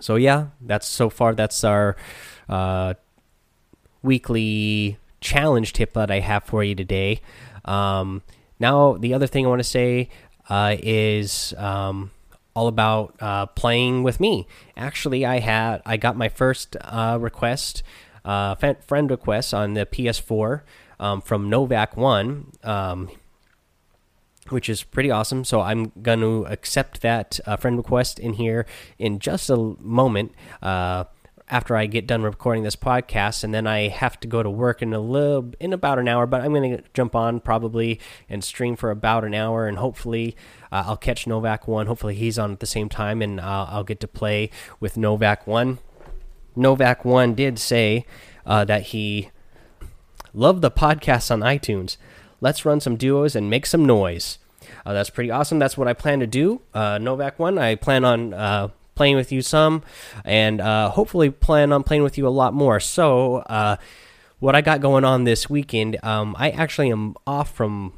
so 0.00 0.16
yeah, 0.16 0.49
that's 0.61 0.87
so 0.87 1.11
far. 1.11 1.35
That's 1.35 1.64
our 1.64 1.97
uh, 2.49 2.95
weekly 4.02 4.99
challenge 5.21 5.73
tip 5.73 5.92
that 5.95 6.11
I 6.11 6.21
have 6.21 6.45
for 6.45 6.62
you 6.62 6.75
today. 6.75 7.21
Um, 7.64 8.23
now, 8.59 8.95
the 8.95 9.14
other 9.14 9.26
thing 9.26 9.47
I 9.47 9.49
want 9.49 9.61
to 9.61 9.64
say 9.64 10.09
uh, 10.49 10.76
is 10.78 11.54
um, 11.57 12.11
all 12.54 12.68
about 12.68 13.14
uh, 13.21 13.47
playing 13.47 14.02
with 14.02 14.21
me. 14.21 14.47
Actually, 14.76 15.25
I 15.25 15.40
had 15.40 15.83
I 15.85 15.97
got 15.97 16.16
my 16.16 16.28
first 16.28 16.76
uh, 16.80 17.18
request, 17.21 17.83
uh, 18.25 18.54
friend 18.54 19.11
request 19.11 19.54
on 19.54 19.75
the 19.75 19.87
PS4 19.87 20.62
um, 20.99 21.21
from 21.21 21.50
Novak 21.50 21.97
One. 21.97 22.52
Which 24.50 24.69
is 24.69 24.83
pretty 24.83 25.11
awesome. 25.11 25.45
So 25.45 25.61
I'm 25.61 25.93
going 26.02 26.21
to 26.21 26.47
accept 26.47 27.02
that 27.02 27.38
uh, 27.47 27.57
friend 27.57 27.76
request 27.76 28.19
in 28.19 28.35
here 28.35 28.67
in 28.99 29.19
just 29.19 29.50
a 29.50 29.57
moment 29.57 30.33
uh, 30.62 31.05
after 31.50 31.76
I 31.76 31.87
get 31.87 32.07
done 32.07 32.23
recording 32.23 32.62
this 32.62 32.76
podcast, 32.76 33.43
and 33.45 33.55
then 33.55 33.67
I 33.67 33.88
have 33.88 34.21
to 34.21 34.28
go 34.28 34.43
to 34.43 34.50
work 34.50 34.83
in 34.83 34.93
a 34.93 35.00
little 35.00 35.52
in 35.61 35.73
about 35.73 35.99
an 35.99 36.09
hour. 36.09 36.26
But 36.26 36.43
I'm 36.43 36.52
going 36.52 36.76
to 36.76 36.83
jump 36.95 37.14
on 37.14 37.40
probably 37.40 38.00
and 38.28 38.43
stream 38.45 38.76
for 38.76 38.90
about 38.90 39.25
an 39.25 39.35
hour, 39.35 39.67
and 39.67 39.78
hopefully 39.78 40.37
uh, 40.71 40.85
I'll 40.87 40.97
catch 40.97 41.26
Novak 41.26 41.67
one. 41.67 41.87
Hopefully 41.87 42.14
he's 42.14 42.38
on 42.38 42.52
at 42.52 42.61
the 42.61 42.67
same 42.67 42.88
time, 42.88 43.23
and 43.23 43.40
I'll 43.40 43.85
get 43.85 44.00
to 44.00 44.09
play 44.09 44.50
with 44.81 44.97
Novak 44.97 45.47
one. 45.47 45.78
Novak 46.57 47.05
one 47.05 47.35
did 47.35 47.59
say 47.59 48.05
uh, 48.45 48.64
that 48.64 48.83
he 48.83 49.31
loved 50.35 50.62
the 50.62 50.71
podcast 50.71 51.31
on 51.31 51.40
iTunes. 51.40 51.97
Let's 52.40 52.64
run 52.64 52.80
some 52.80 52.97
duos 52.97 53.35
and 53.35 53.50
make 53.50 53.66
some 53.66 53.85
noise. 53.85 54.38
Uh, 54.85 54.92
that's 54.92 55.11
pretty 55.11 55.30
awesome. 55.30 55.59
That's 55.59 55.76
what 55.76 55.88
I 55.88 55.92
plan 55.92 56.21
to 56.21 56.26
do. 56.26 56.61
Uh, 56.73 56.99
Novak 56.99 57.38
one. 57.38 57.59
I 57.59 57.75
plan 57.75 58.04
on 58.04 58.35
uh, 58.35 58.68
playing 58.95 59.16
with 59.16 59.33
you 59.33 59.42
some, 59.42 59.83
and 60.25 60.61
uh, 60.61 60.90
hopefully 60.90 61.30
plan 61.30 61.73
on 61.73 61.83
playing 61.83 62.02
with 62.02 62.18
you 62.18 62.26
a 62.26 62.30
lot 62.30 62.54
more. 62.54 62.80
So, 62.80 63.37
uh, 63.37 63.76
what 64.38 64.54
I 64.54 64.61
got 64.61 64.80
going 64.80 65.04
on 65.04 65.25
this 65.25 65.50
weekend, 65.50 66.02
um, 66.04 66.37
I 66.38 66.50
actually 66.50 66.92
am 66.92 67.16
off 67.26 67.52
from 67.52 67.95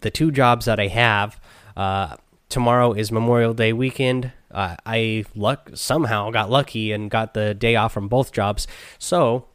the 0.00 0.10
two 0.10 0.30
jobs 0.30 0.64
that 0.64 0.80
I 0.80 0.86
have. 0.86 1.38
Uh, 1.76 2.16
tomorrow 2.48 2.92
is 2.92 3.12
Memorial 3.12 3.52
Day 3.52 3.72
weekend. 3.72 4.32
I 4.58 5.26
luck 5.34 5.72
somehow 5.74 6.30
got 6.30 6.48
lucky 6.48 6.90
and 6.90 7.10
got 7.10 7.34
the 7.34 7.52
day 7.52 7.76
off 7.76 7.92
from 7.92 8.08
both 8.08 8.32
jobs. 8.32 8.66
So 8.98 9.48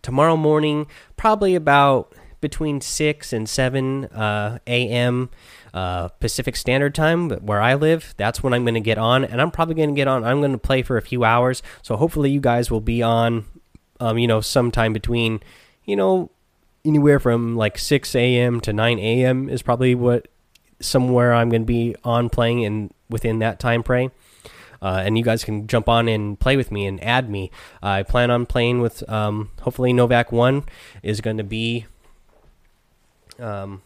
tomorrow 0.00 0.36
morning, 0.36 0.86
probably 1.16 1.56
about 1.56 2.14
between 2.40 2.80
six 2.80 3.32
and 3.32 3.48
seven 3.48 4.06
uh, 4.06 4.58
a.m. 4.66 5.30
Uh, 5.74 6.08
Pacific 6.08 6.56
Standard 6.56 6.94
Time, 6.94 7.30
where 7.30 7.60
I 7.60 7.74
live. 7.74 8.14
That's 8.16 8.42
when 8.42 8.52
I'm 8.52 8.64
going 8.64 8.74
to 8.74 8.80
get 8.80 8.98
on, 8.98 9.24
and 9.24 9.40
I'm 9.40 9.50
probably 9.50 9.74
going 9.74 9.90
to 9.90 9.94
get 9.94 10.08
on. 10.08 10.24
I'm 10.24 10.40
going 10.40 10.52
to 10.52 10.58
play 10.58 10.82
for 10.82 10.96
a 10.96 11.02
few 11.02 11.24
hours, 11.24 11.62
so 11.82 11.96
hopefully 11.96 12.30
you 12.30 12.40
guys 12.40 12.70
will 12.70 12.80
be 12.80 13.02
on. 13.02 13.44
Um, 13.98 14.18
you 14.18 14.26
know, 14.26 14.42
sometime 14.42 14.92
between, 14.92 15.40
you 15.86 15.96
know, 15.96 16.30
anywhere 16.84 17.18
from 17.18 17.56
like 17.56 17.78
6 17.78 18.14
a.m. 18.14 18.60
to 18.60 18.72
9 18.72 18.98
a.m. 18.98 19.48
is 19.48 19.62
probably 19.62 19.94
what 19.94 20.28
somewhere 20.80 21.34
I'm 21.34 21.48
going 21.48 21.62
to 21.62 21.66
be 21.66 21.96
on 22.04 22.28
playing 22.28 22.62
in 22.62 22.90
within 23.08 23.38
that 23.40 23.58
time 23.58 23.82
frame. 23.82 24.12
Uh, 24.82 25.02
and 25.04 25.16
you 25.16 25.24
guys 25.24 25.44
can 25.44 25.66
jump 25.66 25.88
on 25.88 26.08
and 26.08 26.38
play 26.38 26.56
with 26.56 26.70
me 26.70 26.86
and 26.86 27.02
add 27.02 27.30
me. 27.30 27.50
I 27.82 28.02
plan 28.02 28.30
on 28.30 28.46
playing 28.46 28.80
with 28.80 29.08
um, 29.10 29.50
hopefully 29.62 29.92
Novak 29.92 30.32
one 30.32 30.64
is 31.02 31.20
going 31.20 31.38
to 31.38 31.44
be. 31.44 31.86
Um, 33.38 33.82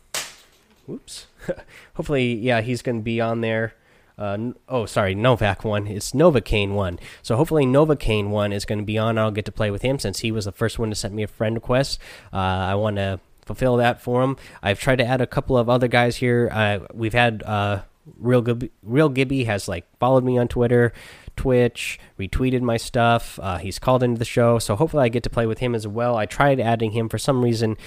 whoops. 0.86 1.26
hopefully, 1.94 2.34
yeah, 2.34 2.60
he's 2.60 2.82
going 2.82 2.98
to 2.98 3.02
be 3.02 3.20
on 3.20 3.40
there. 3.40 3.74
Uh, 4.18 4.52
oh, 4.68 4.84
sorry, 4.84 5.14
Novak 5.14 5.64
one. 5.64 5.86
It's 5.86 6.12
Novocaine 6.12 6.72
one. 6.72 6.98
So 7.22 7.36
hopefully 7.36 7.64
Novocaine 7.64 8.28
one 8.28 8.52
is 8.52 8.66
going 8.66 8.78
to 8.78 8.84
be 8.84 8.98
on. 8.98 9.16
I'll 9.16 9.30
get 9.30 9.46
to 9.46 9.52
play 9.52 9.70
with 9.70 9.80
him 9.80 9.98
since 9.98 10.18
he 10.18 10.30
was 10.30 10.44
the 10.44 10.52
first 10.52 10.78
one 10.78 10.90
to 10.90 10.94
send 10.94 11.14
me 11.14 11.22
a 11.22 11.26
friend 11.26 11.54
request. 11.54 11.98
Uh, 12.32 12.36
I 12.36 12.74
want 12.74 12.96
to 12.96 13.18
fulfill 13.46 13.78
that 13.78 14.02
for 14.02 14.22
him. 14.22 14.36
I've 14.62 14.78
tried 14.78 14.96
to 14.96 15.06
add 15.06 15.22
a 15.22 15.26
couple 15.26 15.56
of 15.56 15.70
other 15.70 15.88
guys 15.88 16.16
here. 16.16 16.50
Uh, 16.52 16.80
we've 16.92 17.14
had 17.14 17.42
uh, 17.44 17.82
real 18.18 18.42
Gibby, 18.42 18.70
real 18.82 19.08
Gibby 19.08 19.44
has 19.44 19.68
like 19.68 19.86
followed 19.98 20.22
me 20.22 20.36
on 20.36 20.48
Twitter, 20.48 20.92
Twitch, 21.34 21.98
retweeted 22.18 22.60
my 22.60 22.76
stuff. 22.76 23.38
Uh, 23.42 23.56
he's 23.56 23.78
called 23.78 24.02
into 24.02 24.18
the 24.18 24.26
show, 24.26 24.58
so 24.58 24.76
hopefully 24.76 25.04
I 25.04 25.08
get 25.08 25.22
to 25.22 25.30
play 25.30 25.46
with 25.46 25.60
him 25.60 25.74
as 25.74 25.86
well. 25.86 26.16
I 26.16 26.26
tried 26.26 26.60
adding 26.60 26.92
him 26.92 27.08
for 27.08 27.18
some 27.18 27.42
reason. 27.42 27.78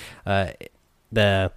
The 1.14 1.52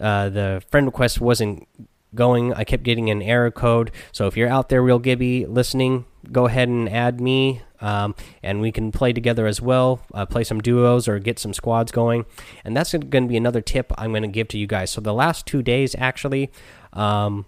uh, 0.00 0.28
the 0.28 0.62
friend 0.70 0.86
request 0.86 1.20
wasn't 1.20 1.66
going. 2.14 2.52
I 2.54 2.64
kept 2.64 2.82
getting 2.82 3.10
an 3.10 3.22
error 3.22 3.50
code. 3.50 3.90
So 4.12 4.26
if 4.26 4.36
you're 4.36 4.48
out 4.48 4.68
there, 4.68 4.82
real 4.82 4.98
Gibby, 4.98 5.46
listening, 5.46 6.06
go 6.32 6.46
ahead 6.46 6.68
and 6.68 6.88
add 6.88 7.20
me, 7.20 7.62
um, 7.80 8.14
and 8.42 8.60
we 8.60 8.72
can 8.72 8.90
play 8.92 9.12
together 9.12 9.46
as 9.46 9.60
well. 9.60 10.00
Uh, 10.12 10.26
play 10.26 10.44
some 10.44 10.60
duos 10.60 11.08
or 11.08 11.18
get 11.18 11.38
some 11.38 11.52
squads 11.52 11.92
going. 11.92 12.24
And 12.64 12.76
that's 12.76 12.92
going 12.92 13.24
to 13.24 13.28
be 13.28 13.36
another 13.36 13.60
tip 13.60 13.92
I'm 13.96 14.10
going 14.10 14.22
to 14.22 14.28
give 14.28 14.48
to 14.48 14.58
you 14.58 14.66
guys. 14.66 14.90
So 14.90 15.00
the 15.00 15.14
last 15.14 15.46
two 15.46 15.62
days, 15.62 15.94
actually, 15.98 16.50
um, 16.92 17.46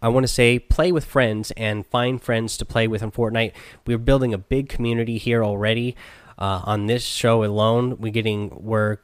I 0.00 0.08
want 0.08 0.24
to 0.24 0.32
say 0.32 0.58
play 0.58 0.92
with 0.92 1.04
friends 1.04 1.52
and 1.56 1.86
find 1.86 2.20
friends 2.20 2.56
to 2.58 2.64
play 2.64 2.88
with 2.88 3.02
in 3.02 3.12
Fortnite. 3.12 3.52
We're 3.86 3.98
building 3.98 4.34
a 4.34 4.38
big 4.38 4.68
community 4.68 5.18
here 5.18 5.44
already. 5.44 5.96
Uh, 6.38 6.62
on 6.64 6.86
this 6.86 7.04
show 7.04 7.44
alone, 7.44 7.98
we're 8.00 8.10
getting 8.10 8.50
we're 8.64 8.96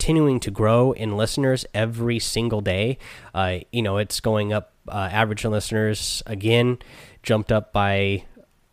continuing 0.00 0.40
to 0.40 0.50
grow 0.50 0.92
in 0.92 1.14
listeners 1.14 1.66
every 1.74 2.18
single 2.18 2.62
day. 2.62 2.96
Uh, 3.34 3.58
you 3.70 3.82
know, 3.82 3.98
it's 3.98 4.18
going 4.18 4.50
up. 4.50 4.72
Uh, 4.88 5.08
average 5.12 5.44
listeners 5.44 6.22
again 6.26 6.78
jumped 7.22 7.52
up 7.52 7.70
by 7.70 8.24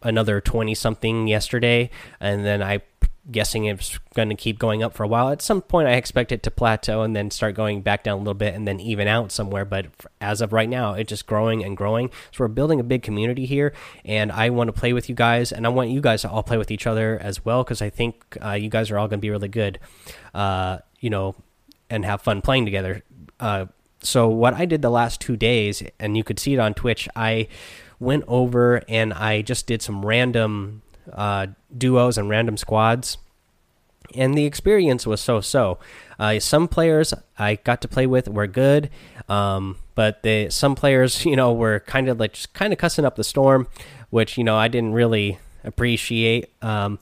another 0.02 0.40
20 0.40 0.74
something 0.74 1.28
yesterday 1.28 1.90
and 2.20 2.46
then 2.46 2.64
i 2.64 2.82
guessing 3.30 3.66
it's 3.66 4.00
going 4.16 4.30
to 4.30 4.36
keep 4.36 4.58
going 4.58 4.82
up 4.82 4.94
for 4.94 5.04
a 5.04 5.08
while 5.08 5.30
at 5.30 5.42
some 5.42 5.62
point 5.62 5.88
i 5.88 5.94
expect 5.94 6.32
it 6.32 6.42
to 6.42 6.50
plateau 6.50 7.02
and 7.02 7.16
then 7.16 7.30
start 7.30 7.54
going 7.56 7.82
back 7.82 8.04
down 8.04 8.16
a 8.16 8.20
little 8.20 8.34
bit 8.34 8.56
and 8.56 8.68
then 8.68 8.80
even 8.80 9.08
out 9.08 9.32
somewhere 9.32 9.66
but 9.66 9.88
as 10.22 10.40
of 10.40 10.54
right 10.54 10.70
now 10.70 10.94
it's 10.94 11.10
just 11.10 11.28
growing 11.28 11.64
and 11.64 11.76
growing 11.76 12.10
so 12.32 12.44
we're 12.44 12.48
building 12.48 12.80
a 12.80 12.84
big 12.84 13.04
community 13.04 13.46
here 13.46 13.74
and 14.06 14.32
i 14.32 14.50
want 14.50 14.70
to 14.70 14.72
play 14.72 14.94
with 14.94 15.10
you 15.10 15.16
guys 15.16 15.52
and 15.52 15.66
i 15.66 15.70
want 15.70 15.90
you 15.90 16.00
guys 16.00 16.22
to 16.22 16.30
all 16.30 16.42
play 16.42 16.58
with 16.58 16.72
each 16.72 16.88
other 16.88 17.20
as 17.22 17.44
well 17.44 17.64
because 17.64 17.82
i 17.82 17.90
think 17.90 18.38
uh, 18.42 18.54
you 18.54 18.70
guys 18.70 18.90
are 18.90 18.98
all 18.98 19.08
going 19.08 19.20
to 19.20 19.22
be 19.22 19.30
really 19.30 19.50
good 19.50 19.78
uh, 20.34 20.78
you 21.00 21.10
know 21.10 21.36
and 21.90 22.06
have 22.06 22.22
fun 22.22 22.42
playing 22.42 22.66
together 22.66 23.04
uh, 23.40 23.66
so 24.02 24.28
what 24.28 24.54
i 24.54 24.66
did 24.66 24.82
the 24.82 24.90
last 24.90 25.22
two 25.22 25.36
days 25.36 25.84
and 26.00 26.18
you 26.18 26.24
could 26.24 26.40
see 26.40 26.54
it 26.54 26.60
on 26.60 26.74
twitch 26.74 27.08
i 27.16 27.48
went 28.00 28.24
over 28.28 28.82
and 28.88 29.14
I 29.14 29.42
just 29.42 29.68
did 29.68 29.82
some 29.82 30.06
random 30.06 30.82
uh, 31.12 31.48
duos 31.76 32.18
and 32.18 32.30
random 32.30 32.58
squads. 32.58 33.18
And 34.16 34.36
the 34.36 34.46
experience 34.46 35.06
was 35.06 35.20
so 35.20 35.42
so. 35.42 35.80
Uh, 36.18 36.40
some 36.40 36.68
players 36.68 37.14
I 37.38 37.56
got 37.56 37.82
to 37.82 37.88
play 37.88 38.08
with 38.08 38.30
were 38.30 38.48
good, 38.48 38.90
um, 39.28 39.78
but 39.96 40.24
they, 40.24 40.50
some 40.50 40.76
players, 40.76 41.26
you 41.26 41.36
know, 41.36 41.52
were 41.52 41.82
kind 41.82 42.08
of 42.08 42.20
like 42.20 42.34
just 42.34 42.54
kind 42.54 42.72
of 42.72 42.80
cussing 42.80 43.04
up 43.04 43.16
the 43.16 43.24
storm, 43.24 43.68
which 44.10 44.38
you 44.38 44.44
know 44.46 44.56
I 44.56 44.70
didn't 44.70 44.94
really 44.94 45.40
appreciate. 45.66 46.50
Um, 46.62 47.00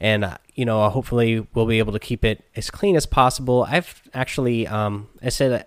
and 0.00 0.36
you 0.58 0.64
know, 0.64 0.88
hopefully 0.90 1.46
we'll 1.54 1.66
be 1.66 1.78
able 1.78 1.92
to 1.92 2.00
keep 2.00 2.24
it 2.24 2.44
as 2.56 2.68
clean 2.68 2.96
as 2.96 3.06
possible. 3.06 3.64
I've 3.68 4.02
actually, 4.12 4.66
um, 4.66 5.08
I 5.22 5.28
said 5.28 5.66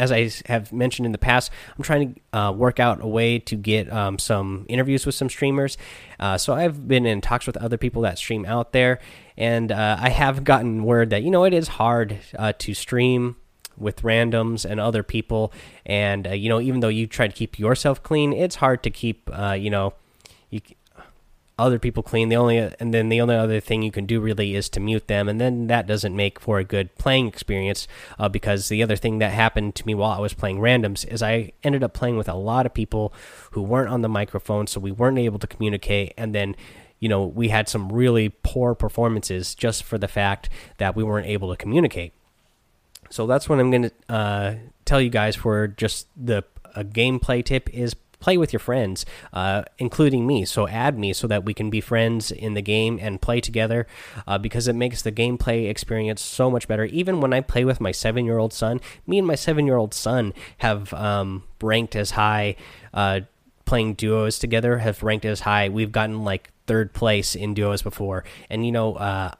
as 0.00 0.10
I 0.10 0.30
have 0.46 0.72
mentioned 0.72 1.06
in 1.06 1.12
the 1.12 1.18
past, 1.18 1.52
I'm 1.76 1.84
trying 1.84 2.14
to 2.32 2.36
uh, 2.36 2.50
work 2.50 2.80
out 2.80 3.00
a 3.00 3.06
way 3.06 3.38
to 3.38 3.54
get 3.54 3.92
um, 3.92 4.18
some 4.18 4.66
interviews 4.68 5.06
with 5.06 5.14
some 5.14 5.28
streamers. 5.28 5.78
Uh, 6.18 6.38
so 6.38 6.54
I've 6.54 6.88
been 6.88 7.06
in 7.06 7.20
talks 7.20 7.46
with 7.46 7.56
other 7.56 7.76
people 7.76 8.02
that 8.02 8.18
stream 8.18 8.44
out 8.44 8.72
there, 8.72 8.98
and 9.36 9.70
uh, 9.70 9.96
I 10.00 10.08
have 10.08 10.42
gotten 10.42 10.82
word 10.82 11.10
that 11.10 11.22
you 11.22 11.30
know 11.30 11.44
it 11.44 11.54
is 11.54 11.68
hard 11.68 12.18
uh, 12.36 12.52
to 12.58 12.74
stream 12.74 13.36
with 13.76 14.02
randoms 14.02 14.68
and 14.68 14.80
other 14.80 15.04
people, 15.04 15.52
and 15.86 16.26
uh, 16.26 16.30
you 16.32 16.48
know 16.48 16.60
even 16.60 16.80
though 16.80 16.88
you 16.88 17.06
try 17.06 17.28
to 17.28 17.32
keep 17.32 17.60
yourself 17.60 18.02
clean, 18.02 18.32
it's 18.32 18.56
hard 18.56 18.82
to 18.82 18.90
keep 18.90 19.30
uh, 19.32 19.52
you 19.52 19.70
know 19.70 19.92
other 21.62 21.78
people 21.78 22.02
clean. 22.02 22.28
The 22.28 22.36
only 22.36 22.58
and 22.58 22.92
then 22.92 23.08
the 23.08 23.20
only 23.20 23.36
other 23.36 23.60
thing 23.60 23.82
you 23.82 23.90
can 23.90 24.06
do 24.06 24.20
really 24.20 24.54
is 24.54 24.68
to 24.70 24.80
mute 24.80 25.06
them, 25.06 25.28
and 25.28 25.40
then 25.40 25.66
that 25.68 25.86
doesn't 25.86 26.14
make 26.14 26.40
for 26.40 26.58
a 26.58 26.64
good 26.64 26.94
playing 26.96 27.28
experience. 27.28 27.88
Uh, 28.18 28.28
because 28.28 28.68
the 28.68 28.82
other 28.82 28.96
thing 28.96 29.18
that 29.18 29.32
happened 29.32 29.74
to 29.76 29.86
me 29.86 29.94
while 29.94 30.10
I 30.10 30.20
was 30.20 30.34
playing 30.34 30.58
randoms 30.58 31.06
is 31.06 31.22
I 31.22 31.52
ended 31.62 31.82
up 31.82 31.92
playing 31.92 32.16
with 32.16 32.28
a 32.28 32.34
lot 32.34 32.66
of 32.66 32.74
people 32.74 33.12
who 33.52 33.62
weren't 33.62 33.90
on 33.90 34.02
the 34.02 34.08
microphone, 34.08 34.66
so 34.66 34.80
we 34.80 34.92
weren't 34.92 35.18
able 35.18 35.38
to 35.38 35.46
communicate, 35.46 36.14
and 36.16 36.34
then. 36.34 36.56
You 37.00 37.08
know, 37.08 37.26
we 37.26 37.48
had 37.48 37.68
some 37.68 37.90
really 37.90 38.28
poor 38.28 38.76
performances 38.76 39.56
just 39.56 39.82
for 39.82 39.98
the 39.98 40.06
fact 40.06 40.48
that 40.78 40.94
we 40.94 41.02
weren't 41.02 41.26
able 41.26 41.50
to 41.50 41.56
communicate. 41.56 42.12
So 43.10 43.26
that's 43.26 43.48
what 43.48 43.58
I'm 43.58 43.72
going 43.72 43.90
to 43.90 43.92
uh, 44.08 44.54
tell 44.84 45.00
you 45.00 45.10
guys 45.10 45.34
for 45.34 45.66
just 45.66 46.06
the 46.16 46.44
a 46.74 46.84
gameplay 46.84 47.44
tip 47.44 47.68
is 47.72 47.94
play 48.22 48.38
with 48.38 48.52
your 48.52 48.60
friends, 48.60 49.04
uh, 49.32 49.64
including 49.78 50.26
me. 50.26 50.46
So 50.46 50.68
add 50.68 50.98
me 50.98 51.12
so 51.12 51.26
that 51.26 51.44
we 51.44 51.52
can 51.52 51.68
be 51.68 51.80
friends 51.80 52.30
in 52.30 52.54
the 52.54 52.62
game 52.62 52.98
and 53.02 53.20
play 53.20 53.40
together 53.40 53.86
uh, 54.26 54.38
because 54.38 54.68
it 54.68 54.76
makes 54.76 55.02
the 55.02 55.12
gameplay 55.12 55.68
experience 55.68 56.22
so 56.22 56.50
much 56.50 56.68
better. 56.68 56.84
Even 56.84 57.20
when 57.20 57.34
I 57.34 57.40
play 57.40 57.64
with 57.64 57.80
my 57.80 57.90
seven 57.90 58.24
year 58.24 58.38
old 58.38 58.52
son, 58.52 58.80
me 59.06 59.18
and 59.18 59.26
my 59.26 59.34
seven 59.34 59.66
year 59.66 59.76
old 59.76 59.92
son 59.92 60.32
have 60.58 60.94
um, 60.94 61.42
ranked 61.60 61.96
as 61.96 62.12
high. 62.12 62.56
Uh, 62.94 63.20
playing 63.64 63.94
duos 63.94 64.38
together 64.38 64.78
have 64.78 65.02
ranked 65.02 65.24
as 65.24 65.40
high. 65.40 65.68
We've 65.68 65.92
gotten 65.92 66.24
like 66.24 66.50
third 66.66 66.92
place 66.92 67.34
in 67.34 67.54
duos 67.54 67.82
before, 67.82 68.24
and 68.50 68.64
you 68.64 68.72
know, 68.72 68.94
uh, 68.94 69.32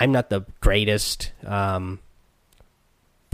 I'm 0.00 0.10
not 0.10 0.30
the 0.30 0.44
greatest 0.60 1.32
um, 1.44 2.00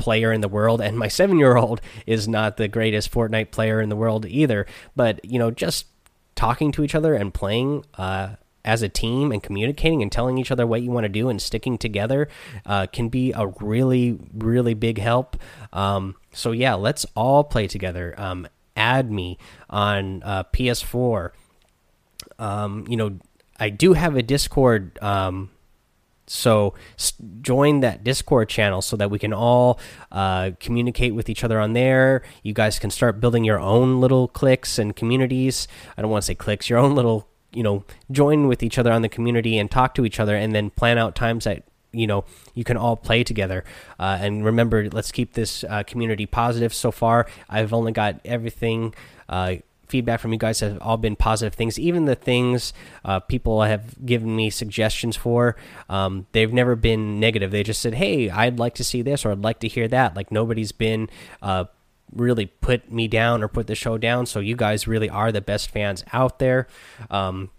player 0.00 0.32
in 0.32 0.40
the 0.40 0.48
world, 0.48 0.80
and 0.80 0.98
my 0.98 1.08
seven 1.08 1.38
year 1.38 1.56
old 1.56 1.80
is 2.06 2.26
not 2.26 2.56
the 2.56 2.66
greatest 2.66 3.12
Fortnite 3.12 3.50
player 3.50 3.80
in 3.80 3.90
the 3.90 3.96
world 3.96 4.26
either. 4.26 4.66
But 4.96 5.24
you 5.24 5.38
know, 5.38 5.50
just 5.50 5.86
talking 6.34 6.72
to 6.72 6.82
each 6.82 6.94
other 6.94 7.14
and 7.14 7.34
playing 7.34 7.84
uh, 7.98 8.36
as 8.64 8.82
a 8.82 8.88
team 8.88 9.32
and 9.32 9.42
communicating 9.42 10.02
and 10.02 10.10
telling 10.10 10.38
each 10.38 10.50
other 10.50 10.66
what 10.66 10.82
you 10.82 10.90
want 10.90 11.04
to 11.04 11.08
do 11.08 11.28
and 11.28 11.40
sticking 11.40 11.78
together 11.78 12.28
uh, 12.66 12.86
can 12.86 13.08
be 13.08 13.32
a 13.32 13.46
really, 13.60 14.18
really 14.32 14.74
big 14.74 14.98
help. 14.98 15.36
Um, 15.72 16.16
so 16.32 16.52
yeah, 16.52 16.74
let's 16.74 17.06
all 17.14 17.44
play 17.44 17.66
together. 17.66 18.14
Um, 18.18 18.48
add 18.76 19.10
me 19.10 19.38
on 19.68 20.22
uh, 20.22 20.44
PS4. 20.44 21.30
Um, 22.38 22.86
you 22.88 22.96
know, 22.96 23.18
I 23.58 23.68
do 23.68 23.92
have 23.92 24.16
a 24.16 24.22
Discord 24.22 24.98
um, 25.02 25.50
so 26.30 26.74
join 27.40 27.80
that 27.80 28.04
Discord 28.04 28.48
channel 28.48 28.82
so 28.82 28.96
that 28.96 29.10
we 29.10 29.18
can 29.18 29.32
all 29.32 29.80
uh, 30.12 30.52
communicate 30.60 31.12
with 31.12 31.28
each 31.28 31.42
other 31.42 31.58
on 31.58 31.72
there. 31.72 32.22
You 32.44 32.52
guys 32.52 32.78
can 32.78 32.90
start 32.90 33.18
building 33.18 33.42
your 33.42 33.58
own 33.58 34.00
little 34.00 34.28
cliques 34.28 34.78
and 34.78 34.94
communities. 34.94 35.66
I 35.98 36.02
don't 36.02 36.10
want 36.10 36.22
to 36.22 36.26
say 36.26 36.36
cliques, 36.36 36.70
your 36.70 36.78
own 36.78 36.94
little, 36.94 37.26
you 37.52 37.64
know, 37.64 37.84
join 38.12 38.46
with 38.46 38.62
each 38.62 38.78
other 38.78 38.92
on 38.92 39.02
the 39.02 39.08
community 39.08 39.58
and 39.58 39.68
talk 39.68 39.92
to 39.96 40.06
each 40.06 40.20
other 40.20 40.36
and 40.36 40.54
then 40.54 40.70
plan 40.70 40.98
out 40.98 41.16
times 41.16 41.44
that 41.44 41.64
you 41.92 42.06
know 42.06 42.24
you 42.54 42.62
can 42.62 42.76
all 42.76 42.96
play 42.96 43.24
together 43.24 43.64
uh, 43.98 44.16
and 44.20 44.44
remember 44.44 44.88
let's 44.90 45.10
keep 45.10 45.32
this 45.32 45.64
uh, 45.64 45.82
community 45.82 46.24
positive 46.24 46.72
so 46.72 46.92
far 46.92 47.26
i've 47.48 47.72
only 47.72 47.90
got 47.90 48.20
everything 48.24 48.94
uh, 49.28 49.56
feedback 49.90 50.20
from 50.20 50.32
you 50.32 50.38
guys 50.38 50.60
have 50.60 50.78
all 50.80 50.96
been 50.96 51.16
positive 51.16 51.54
things. 51.54 51.78
Even 51.78 52.04
the 52.04 52.14
things 52.14 52.72
uh, 53.04 53.20
people 53.20 53.62
have 53.62 54.04
given 54.06 54.34
me 54.34 54.50
suggestions 54.50 55.16
for, 55.16 55.56
um, 55.88 56.26
they've 56.32 56.52
never 56.52 56.76
been 56.76 57.20
negative. 57.20 57.50
They 57.50 57.62
just 57.62 57.80
said, 57.80 57.94
"Hey, 57.94 58.30
I'd 58.30 58.58
like 58.58 58.74
to 58.76 58.84
see 58.84 59.02
this," 59.02 59.24
or 59.24 59.32
"I'd 59.32 59.40
like 59.40 59.60
to 59.60 59.68
hear 59.68 59.88
that." 59.88 60.16
Like 60.16 60.30
nobody's 60.30 60.72
been 60.72 61.10
uh, 61.42 61.64
really 62.14 62.46
put 62.46 62.90
me 62.90 63.08
down 63.08 63.42
or 63.42 63.48
put 63.48 63.66
the 63.66 63.74
show 63.74 63.98
down. 63.98 64.26
So 64.26 64.40
you 64.40 64.56
guys 64.56 64.86
really 64.86 65.10
are 65.10 65.32
the 65.32 65.40
best 65.40 65.70
fans 65.70 66.04
out 66.12 66.38
there. 66.38 66.66
Um, 67.10 67.50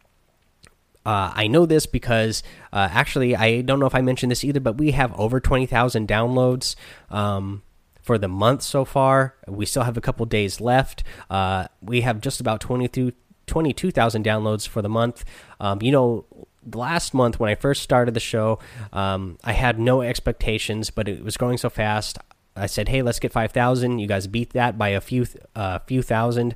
uh, 1.05 1.31
I 1.33 1.47
know 1.47 1.65
this 1.65 1.85
because 1.85 2.43
uh, 2.71 2.87
actually 2.91 3.35
I 3.35 3.61
don't 3.61 3.79
know 3.79 3.87
if 3.87 3.95
I 3.95 4.01
mentioned 4.01 4.31
this 4.31 4.43
either, 4.43 4.59
but 4.59 4.77
we 4.77 4.91
have 4.91 5.17
over 5.19 5.39
twenty 5.39 5.65
thousand 5.65 6.07
downloads. 6.07 6.75
Um, 7.09 7.63
for 8.11 8.17
the 8.17 8.27
month 8.27 8.61
so 8.61 8.83
far. 8.83 9.35
We 9.47 9.65
still 9.65 9.83
have 9.83 9.95
a 9.95 10.01
couple 10.01 10.25
days 10.25 10.59
left. 10.59 11.01
Uh, 11.29 11.67
we 11.81 12.01
have 12.01 12.19
just 12.19 12.41
about 12.41 12.59
22,000 12.59 14.25
downloads 14.25 14.67
for 14.67 14.81
the 14.81 14.89
month. 14.89 15.23
Um, 15.61 15.81
you 15.81 15.93
know, 15.93 16.25
last 16.73 17.13
month 17.13 17.39
when 17.39 17.49
I 17.49 17.55
first 17.55 17.81
started 17.81 18.13
the 18.13 18.19
show, 18.19 18.59
um, 18.91 19.37
I 19.45 19.53
had 19.53 19.79
no 19.79 20.01
expectations, 20.01 20.89
but 20.89 21.07
it 21.07 21.23
was 21.23 21.37
growing 21.37 21.57
so 21.57 21.69
fast. 21.69 22.17
I 22.55 22.65
said, 22.65 22.89
"Hey, 22.89 23.01
let's 23.01 23.19
get 23.19 23.31
5,000." 23.31 23.99
You 23.99 24.07
guys 24.07 24.27
beat 24.27 24.53
that 24.53 24.77
by 24.77 24.89
a 24.89 25.01
few 25.01 25.25
uh, 25.55 25.79
few 25.79 26.01
thousand. 26.01 26.55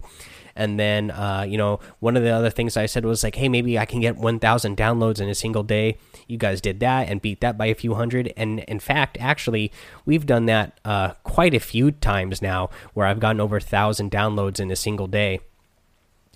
And 0.55 0.79
then, 0.79 1.11
uh, 1.11 1.45
you 1.47 1.57
know, 1.57 1.79
one 1.99 2.15
of 2.15 2.23
the 2.23 2.29
other 2.29 2.49
things 2.49 2.77
I 2.77 2.85
said 2.85 3.03
was 3.03 3.23
like, 3.23 3.35
hey, 3.35 3.49
maybe 3.49 3.77
I 3.77 3.85
can 3.85 3.99
get 3.99 4.15
1,000 4.15 4.77
downloads 4.77 5.19
in 5.19 5.27
a 5.27 5.35
single 5.35 5.63
day. 5.63 5.97
You 6.27 6.37
guys 6.37 6.61
did 6.61 6.79
that 6.79 7.09
and 7.09 7.21
beat 7.21 7.41
that 7.41 7.57
by 7.57 7.65
a 7.65 7.75
few 7.75 7.95
hundred. 7.95 8.31
And 8.37 8.61
in 8.61 8.79
fact, 8.79 9.17
actually, 9.19 9.71
we've 10.05 10.25
done 10.25 10.45
that 10.45 10.79
uh, 10.85 11.11
quite 11.23 11.53
a 11.53 11.59
few 11.59 11.91
times 11.91 12.41
now 12.41 12.69
where 12.93 13.05
I've 13.05 13.19
gotten 13.19 13.41
over 13.41 13.55
1,000 13.55 14.09
downloads 14.09 14.59
in 14.59 14.71
a 14.71 14.75
single 14.77 15.07
day. 15.07 15.41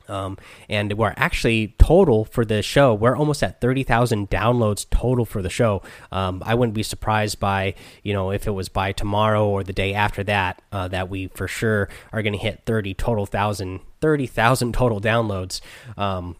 Um, 0.09 0.37
and 0.67 0.93
we're 0.93 1.13
actually 1.15 1.75
total 1.77 2.25
for 2.25 2.43
the 2.43 2.61
show. 2.61 2.93
We're 2.93 3.15
almost 3.15 3.43
at 3.43 3.61
thirty 3.61 3.83
thousand 3.83 4.29
downloads 4.29 4.85
total 4.89 5.25
for 5.25 5.41
the 5.41 5.49
show. 5.49 5.81
Um, 6.11 6.41
I 6.45 6.55
wouldn't 6.55 6.75
be 6.75 6.83
surprised 6.83 7.39
by 7.39 7.75
you 8.03 8.13
know 8.13 8.31
if 8.31 8.47
it 8.47 8.51
was 8.51 8.69
by 8.69 8.91
tomorrow 8.91 9.47
or 9.47 9.63
the 9.63 9.73
day 9.73 9.93
after 9.93 10.23
that 10.23 10.61
uh, 10.71 10.87
that 10.89 11.09
we 11.09 11.27
for 11.27 11.47
sure 11.47 11.89
are 12.11 12.21
going 12.21 12.33
to 12.33 12.39
hit 12.39 12.63
thirty 12.65 12.93
total 12.93 13.25
thousand 13.25 13.81
thirty 14.01 14.27
thousand 14.27 14.73
total 14.73 14.99
downloads. 14.99 15.61
Um, 15.97 16.35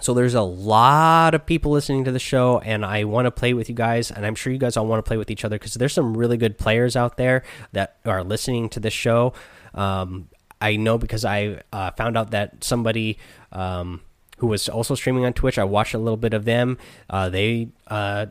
so 0.00 0.14
there's 0.14 0.34
a 0.34 0.42
lot 0.42 1.34
of 1.34 1.44
people 1.44 1.72
listening 1.72 2.04
to 2.04 2.12
the 2.12 2.18
show, 2.18 2.58
and 2.60 2.86
I 2.86 3.04
want 3.04 3.26
to 3.26 3.30
play 3.30 3.52
with 3.52 3.68
you 3.68 3.74
guys, 3.74 4.10
and 4.10 4.24
I'm 4.24 4.34
sure 4.34 4.52
you 4.52 4.58
guys 4.58 4.76
all 4.76 4.86
want 4.86 5.04
to 5.04 5.06
play 5.06 5.18
with 5.18 5.30
each 5.30 5.44
other 5.44 5.56
because 5.56 5.74
there's 5.74 5.92
some 5.92 6.16
really 6.16 6.38
good 6.38 6.56
players 6.56 6.96
out 6.96 7.18
there 7.18 7.42
that 7.72 7.96
are 8.06 8.24
listening 8.24 8.70
to 8.70 8.80
the 8.80 8.90
show. 8.90 9.34
Um, 9.74 10.28
I 10.60 10.76
know 10.76 10.98
because 10.98 11.24
I 11.24 11.62
uh, 11.72 11.90
found 11.92 12.16
out 12.16 12.30
that 12.32 12.62
somebody 12.62 13.18
um, 13.52 14.00
who 14.38 14.46
was 14.46 14.68
also 14.68 14.94
streaming 14.94 15.24
on 15.24 15.32
Twitch. 15.32 15.58
I 15.58 15.64
watched 15.64 15.94
a 15.94 15.98
little 15.98 16.16
bit 16.16 16.34
of 16.34 16.44
them. 16.44 16.78
Uh, 17.08 17.28
they 17.28 17.68
uh, 17.86 18.26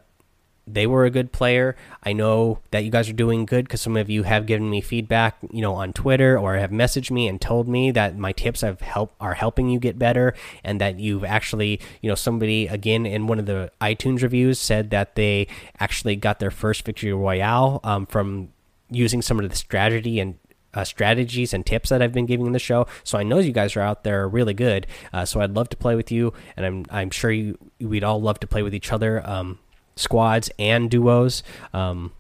they 0.72 0.86
were 0.86 1.06
a 1.06 1.10
good 1.10 1.32
player. 1.32 1.76
I 2.04 2.14
know 2.14 2.60
that 2.72 2.84
you 2.84 2.92
guys 2.92 3.10
are 3.10 3.14
doing 3.14 3.46
good 3.46 3.66
because 3.66 3.82
some 3.82 3.98
of 3.98 4.10
you 4.10 4.24
have 4.24 4.46
given 4.46 4.70
me 4.70 4.82
feedback, 4.82 5.38
you 5.52 5.62
know, 5.62 5.74
on 5.74 5.94
Twitter 5.94 6.38
or 6.38 6.56
have 6.58 6.70
messaged 6.70 7.10
me 7.12 7.28
and 7.28 7.42
told 7.42 7.68
me 7.68 7.92
that 7.92 8.18
my 8.18 8.32
tips 8.32 8.62
have 8.62 8.82
help 8.82 9.14
are 9.20 9.34
helping 9.34 9.70
you 9.70 9.80
get 9.80 9.98
better, 9.98 10.36
and 10.64 10.80
that 10.80 11.00
you've 11.00 11.24
actually, 11.24 11.80
you 12.02 12.10
know, 12.10 12.16
somebody 12.16 12.68
again 12.68 13.06
in 13.06 13.28
one 13.28 13.40
of 13.40 13.46
the 13.46 13.72
iTunes 13.82 14.22
reviews 14.22 14.60
said 14.60 14.92
that 14.92 15.16
they 15.16 15.48
actually 15.80 16.16
got 16.16 16.40
their 16.40 16.52
first 16.52 16.86
victory 16.86 17.14
royale 17.14 17.80
um, 17.84 18.06
from 18.06 18.50
using 18.92 19.22
some 19.22 19.40
of 19.40 19.50
the 19.50 19.56
strategy 19.56 20.20
and 20.20 20.38
uh, 20.74 20.84
strategies 20.84 21.54
and 21.54 21.66
tips 21.66 21.90
that 21.90 22.02
I've 22.02 22.14
been 22.14 22.26
giving 22.26 22.46
in 22.46 22.52
the 22.54 22.60
show. 22.60 22.88
So 23.04 23.18
I 23.18 23.24
know 23.24 23.40
you 23.40 23.52
guys 23.52 23.76
are 23.76 23.82
out 23.82 24.04
there 24.04 24.28
really 24.28 24.54
good. 24.54 24.88
Uh, 25.12 25.26
so 25.26 25.42
I'd 25.42 25.56
love 25.56 25.70
to 25.70 25.78
play 25.78 25.96
with 25.96 26.12
you, 26.12 26.34
and 26.56 26.66
I'm 26.66 26.86
I'm 26.90 27.10
sure 27.10 27.32
you 27.32 27.58
we'd 27.80 28.04
all 28.04 28.22
love 28.22 28.40
to 28.42 28.48
play 28.48 28.64
with 28.64 28.76
each 28.76 28.92
other, 28.92 29.28
um, 29.28 29.60
squads 29.96 30.50
and 30.60 30.90
duos. 30.90 31.44
Um, 31.74 32.14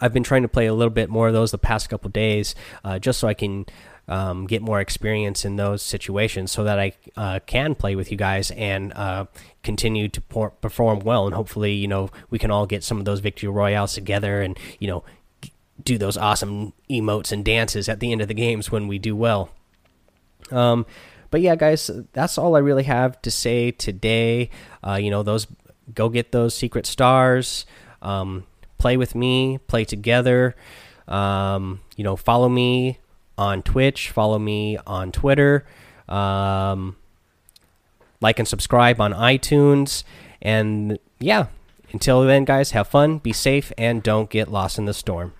I've 0.00 0.12
been 0.12 0.24
trying 0.24 0.42
to 0.42 0.48
play 0.48 0.66
a 0.66 0.74
little 0.74 0.90
bit 0.90 1.08
more 1.08 1.28
of 1.28 1.32
those 1.32 1.50
the 1.50 1.58
past 1.58 1.88
couple 1.88 2.10
days, 2.10 2.54
uh, 2.84 2.98
just 2.98 3.18
so 3.18 3.28
I 3.28 3.34
can. 3.34 3.66
Um, 4.08 4.46
get 4.46 4.62
more 4.62 4.80
experience 4.80 5.44
in 5.44 5.56
those 5.56 5.82
situations 5.82 6.52
so 6.52 6.62
that 6.62 6.78
I 6.78 6.92
uh, 7.16 7.40
can 7.44 7.74
play 7.74 7.96
with 7.96 8.12
you 8.12 8.16
guys 8.16 8.52
and 8.52 8.92
uh, 8.92 9.24
continue 9.64 10.06
to 10.06 10.20
perform 10.20 11.00
well. 11.00 11.26
And 11.26 11.34
hopefully, 11.34 11.72
you 11.72 11.88
know, 11.88 12.10
we 12.30 12.38
can 12.38 12.52
all 12.52 12.66
get 12.66 12.84
some 12.84 13.00
of 13.00 13.04
those 13.04 13.18
victory 13.18 13.48
royales 13.48 13.94
together 13.94 14.42
and, 14.42 14.56
you 14.78 14.86
know, 14.86 15.02
do 15.82 15.98
those 15.98 16.16
awesome 16.16 16.72
emotes 16.90 17.32
and 17.32 17.44
dances 17.44 17.88
at 17.88 18.00
the 18.00 18.12
end 18.12 18.20
of 18.20 18.28
the 18.28 18.34
games 18.34 18.70
when 18.70 18.88
we 18.88 18.98
do 18.98 19.14
well. 19.14 19.50
Um, 20.50 20.86
but 21.30 21.40
yeah, 21.40 21.56
guys, 21.56 21.90
that's 22.12 22.38
all 22.38 22.56
I 22.56 22.60
really 22.60 22.84
have 22.84 23.20
to 23.22 23.30
say 23.30 23.70
today. 23.70 24.50
Uh, 24.86 24.94
you 24.94 25.10
know, 25.10 25.22
those 25.22 25.46
go 25.94 26.08
get 26.08 26.32
those 26.32 26.54
secret 26.54 26.86
stars. 26.86 27.66
Um, 28.02 28.44
play 28.78 28.96
with 28.96 29.14
me, 29.14 29.58
play 29.66 29.84
together. 29.84 30.54
Um, 31.08 31.80
you 31.96 32.04
know, 32.04 32.16
follow 32.16 32.48
me 32.48 32.98
on 33.38 33.62
Twitch, 33.62 34.10
follow 34.10 34.38
me 34.38 34.78
on 34.86 35.12
Twitter. 35.12 35.66
Um, 36.08 36.96
like 38.20 38.38
and 38.38 38.48
subscribe 38.48 39.00
on 39.00 39.12
iTunes. 39.12 40.04
And 40.40 40.98
yeah, 41.18 41.46
until 41.92 42.22
then, 42.22 42.44
guys, 42.44 42.72
have 42.72 42.88
fun, 42.88 43.18
be 43.18 43.32
safe, 43.32 43.72
and 43.76 44.02
don't 44.02 44.30
get 44.30 44.50
lost 44.50 44.78
in 44.78 44.86
the 44.86 44.94
storm. 44.94 45.32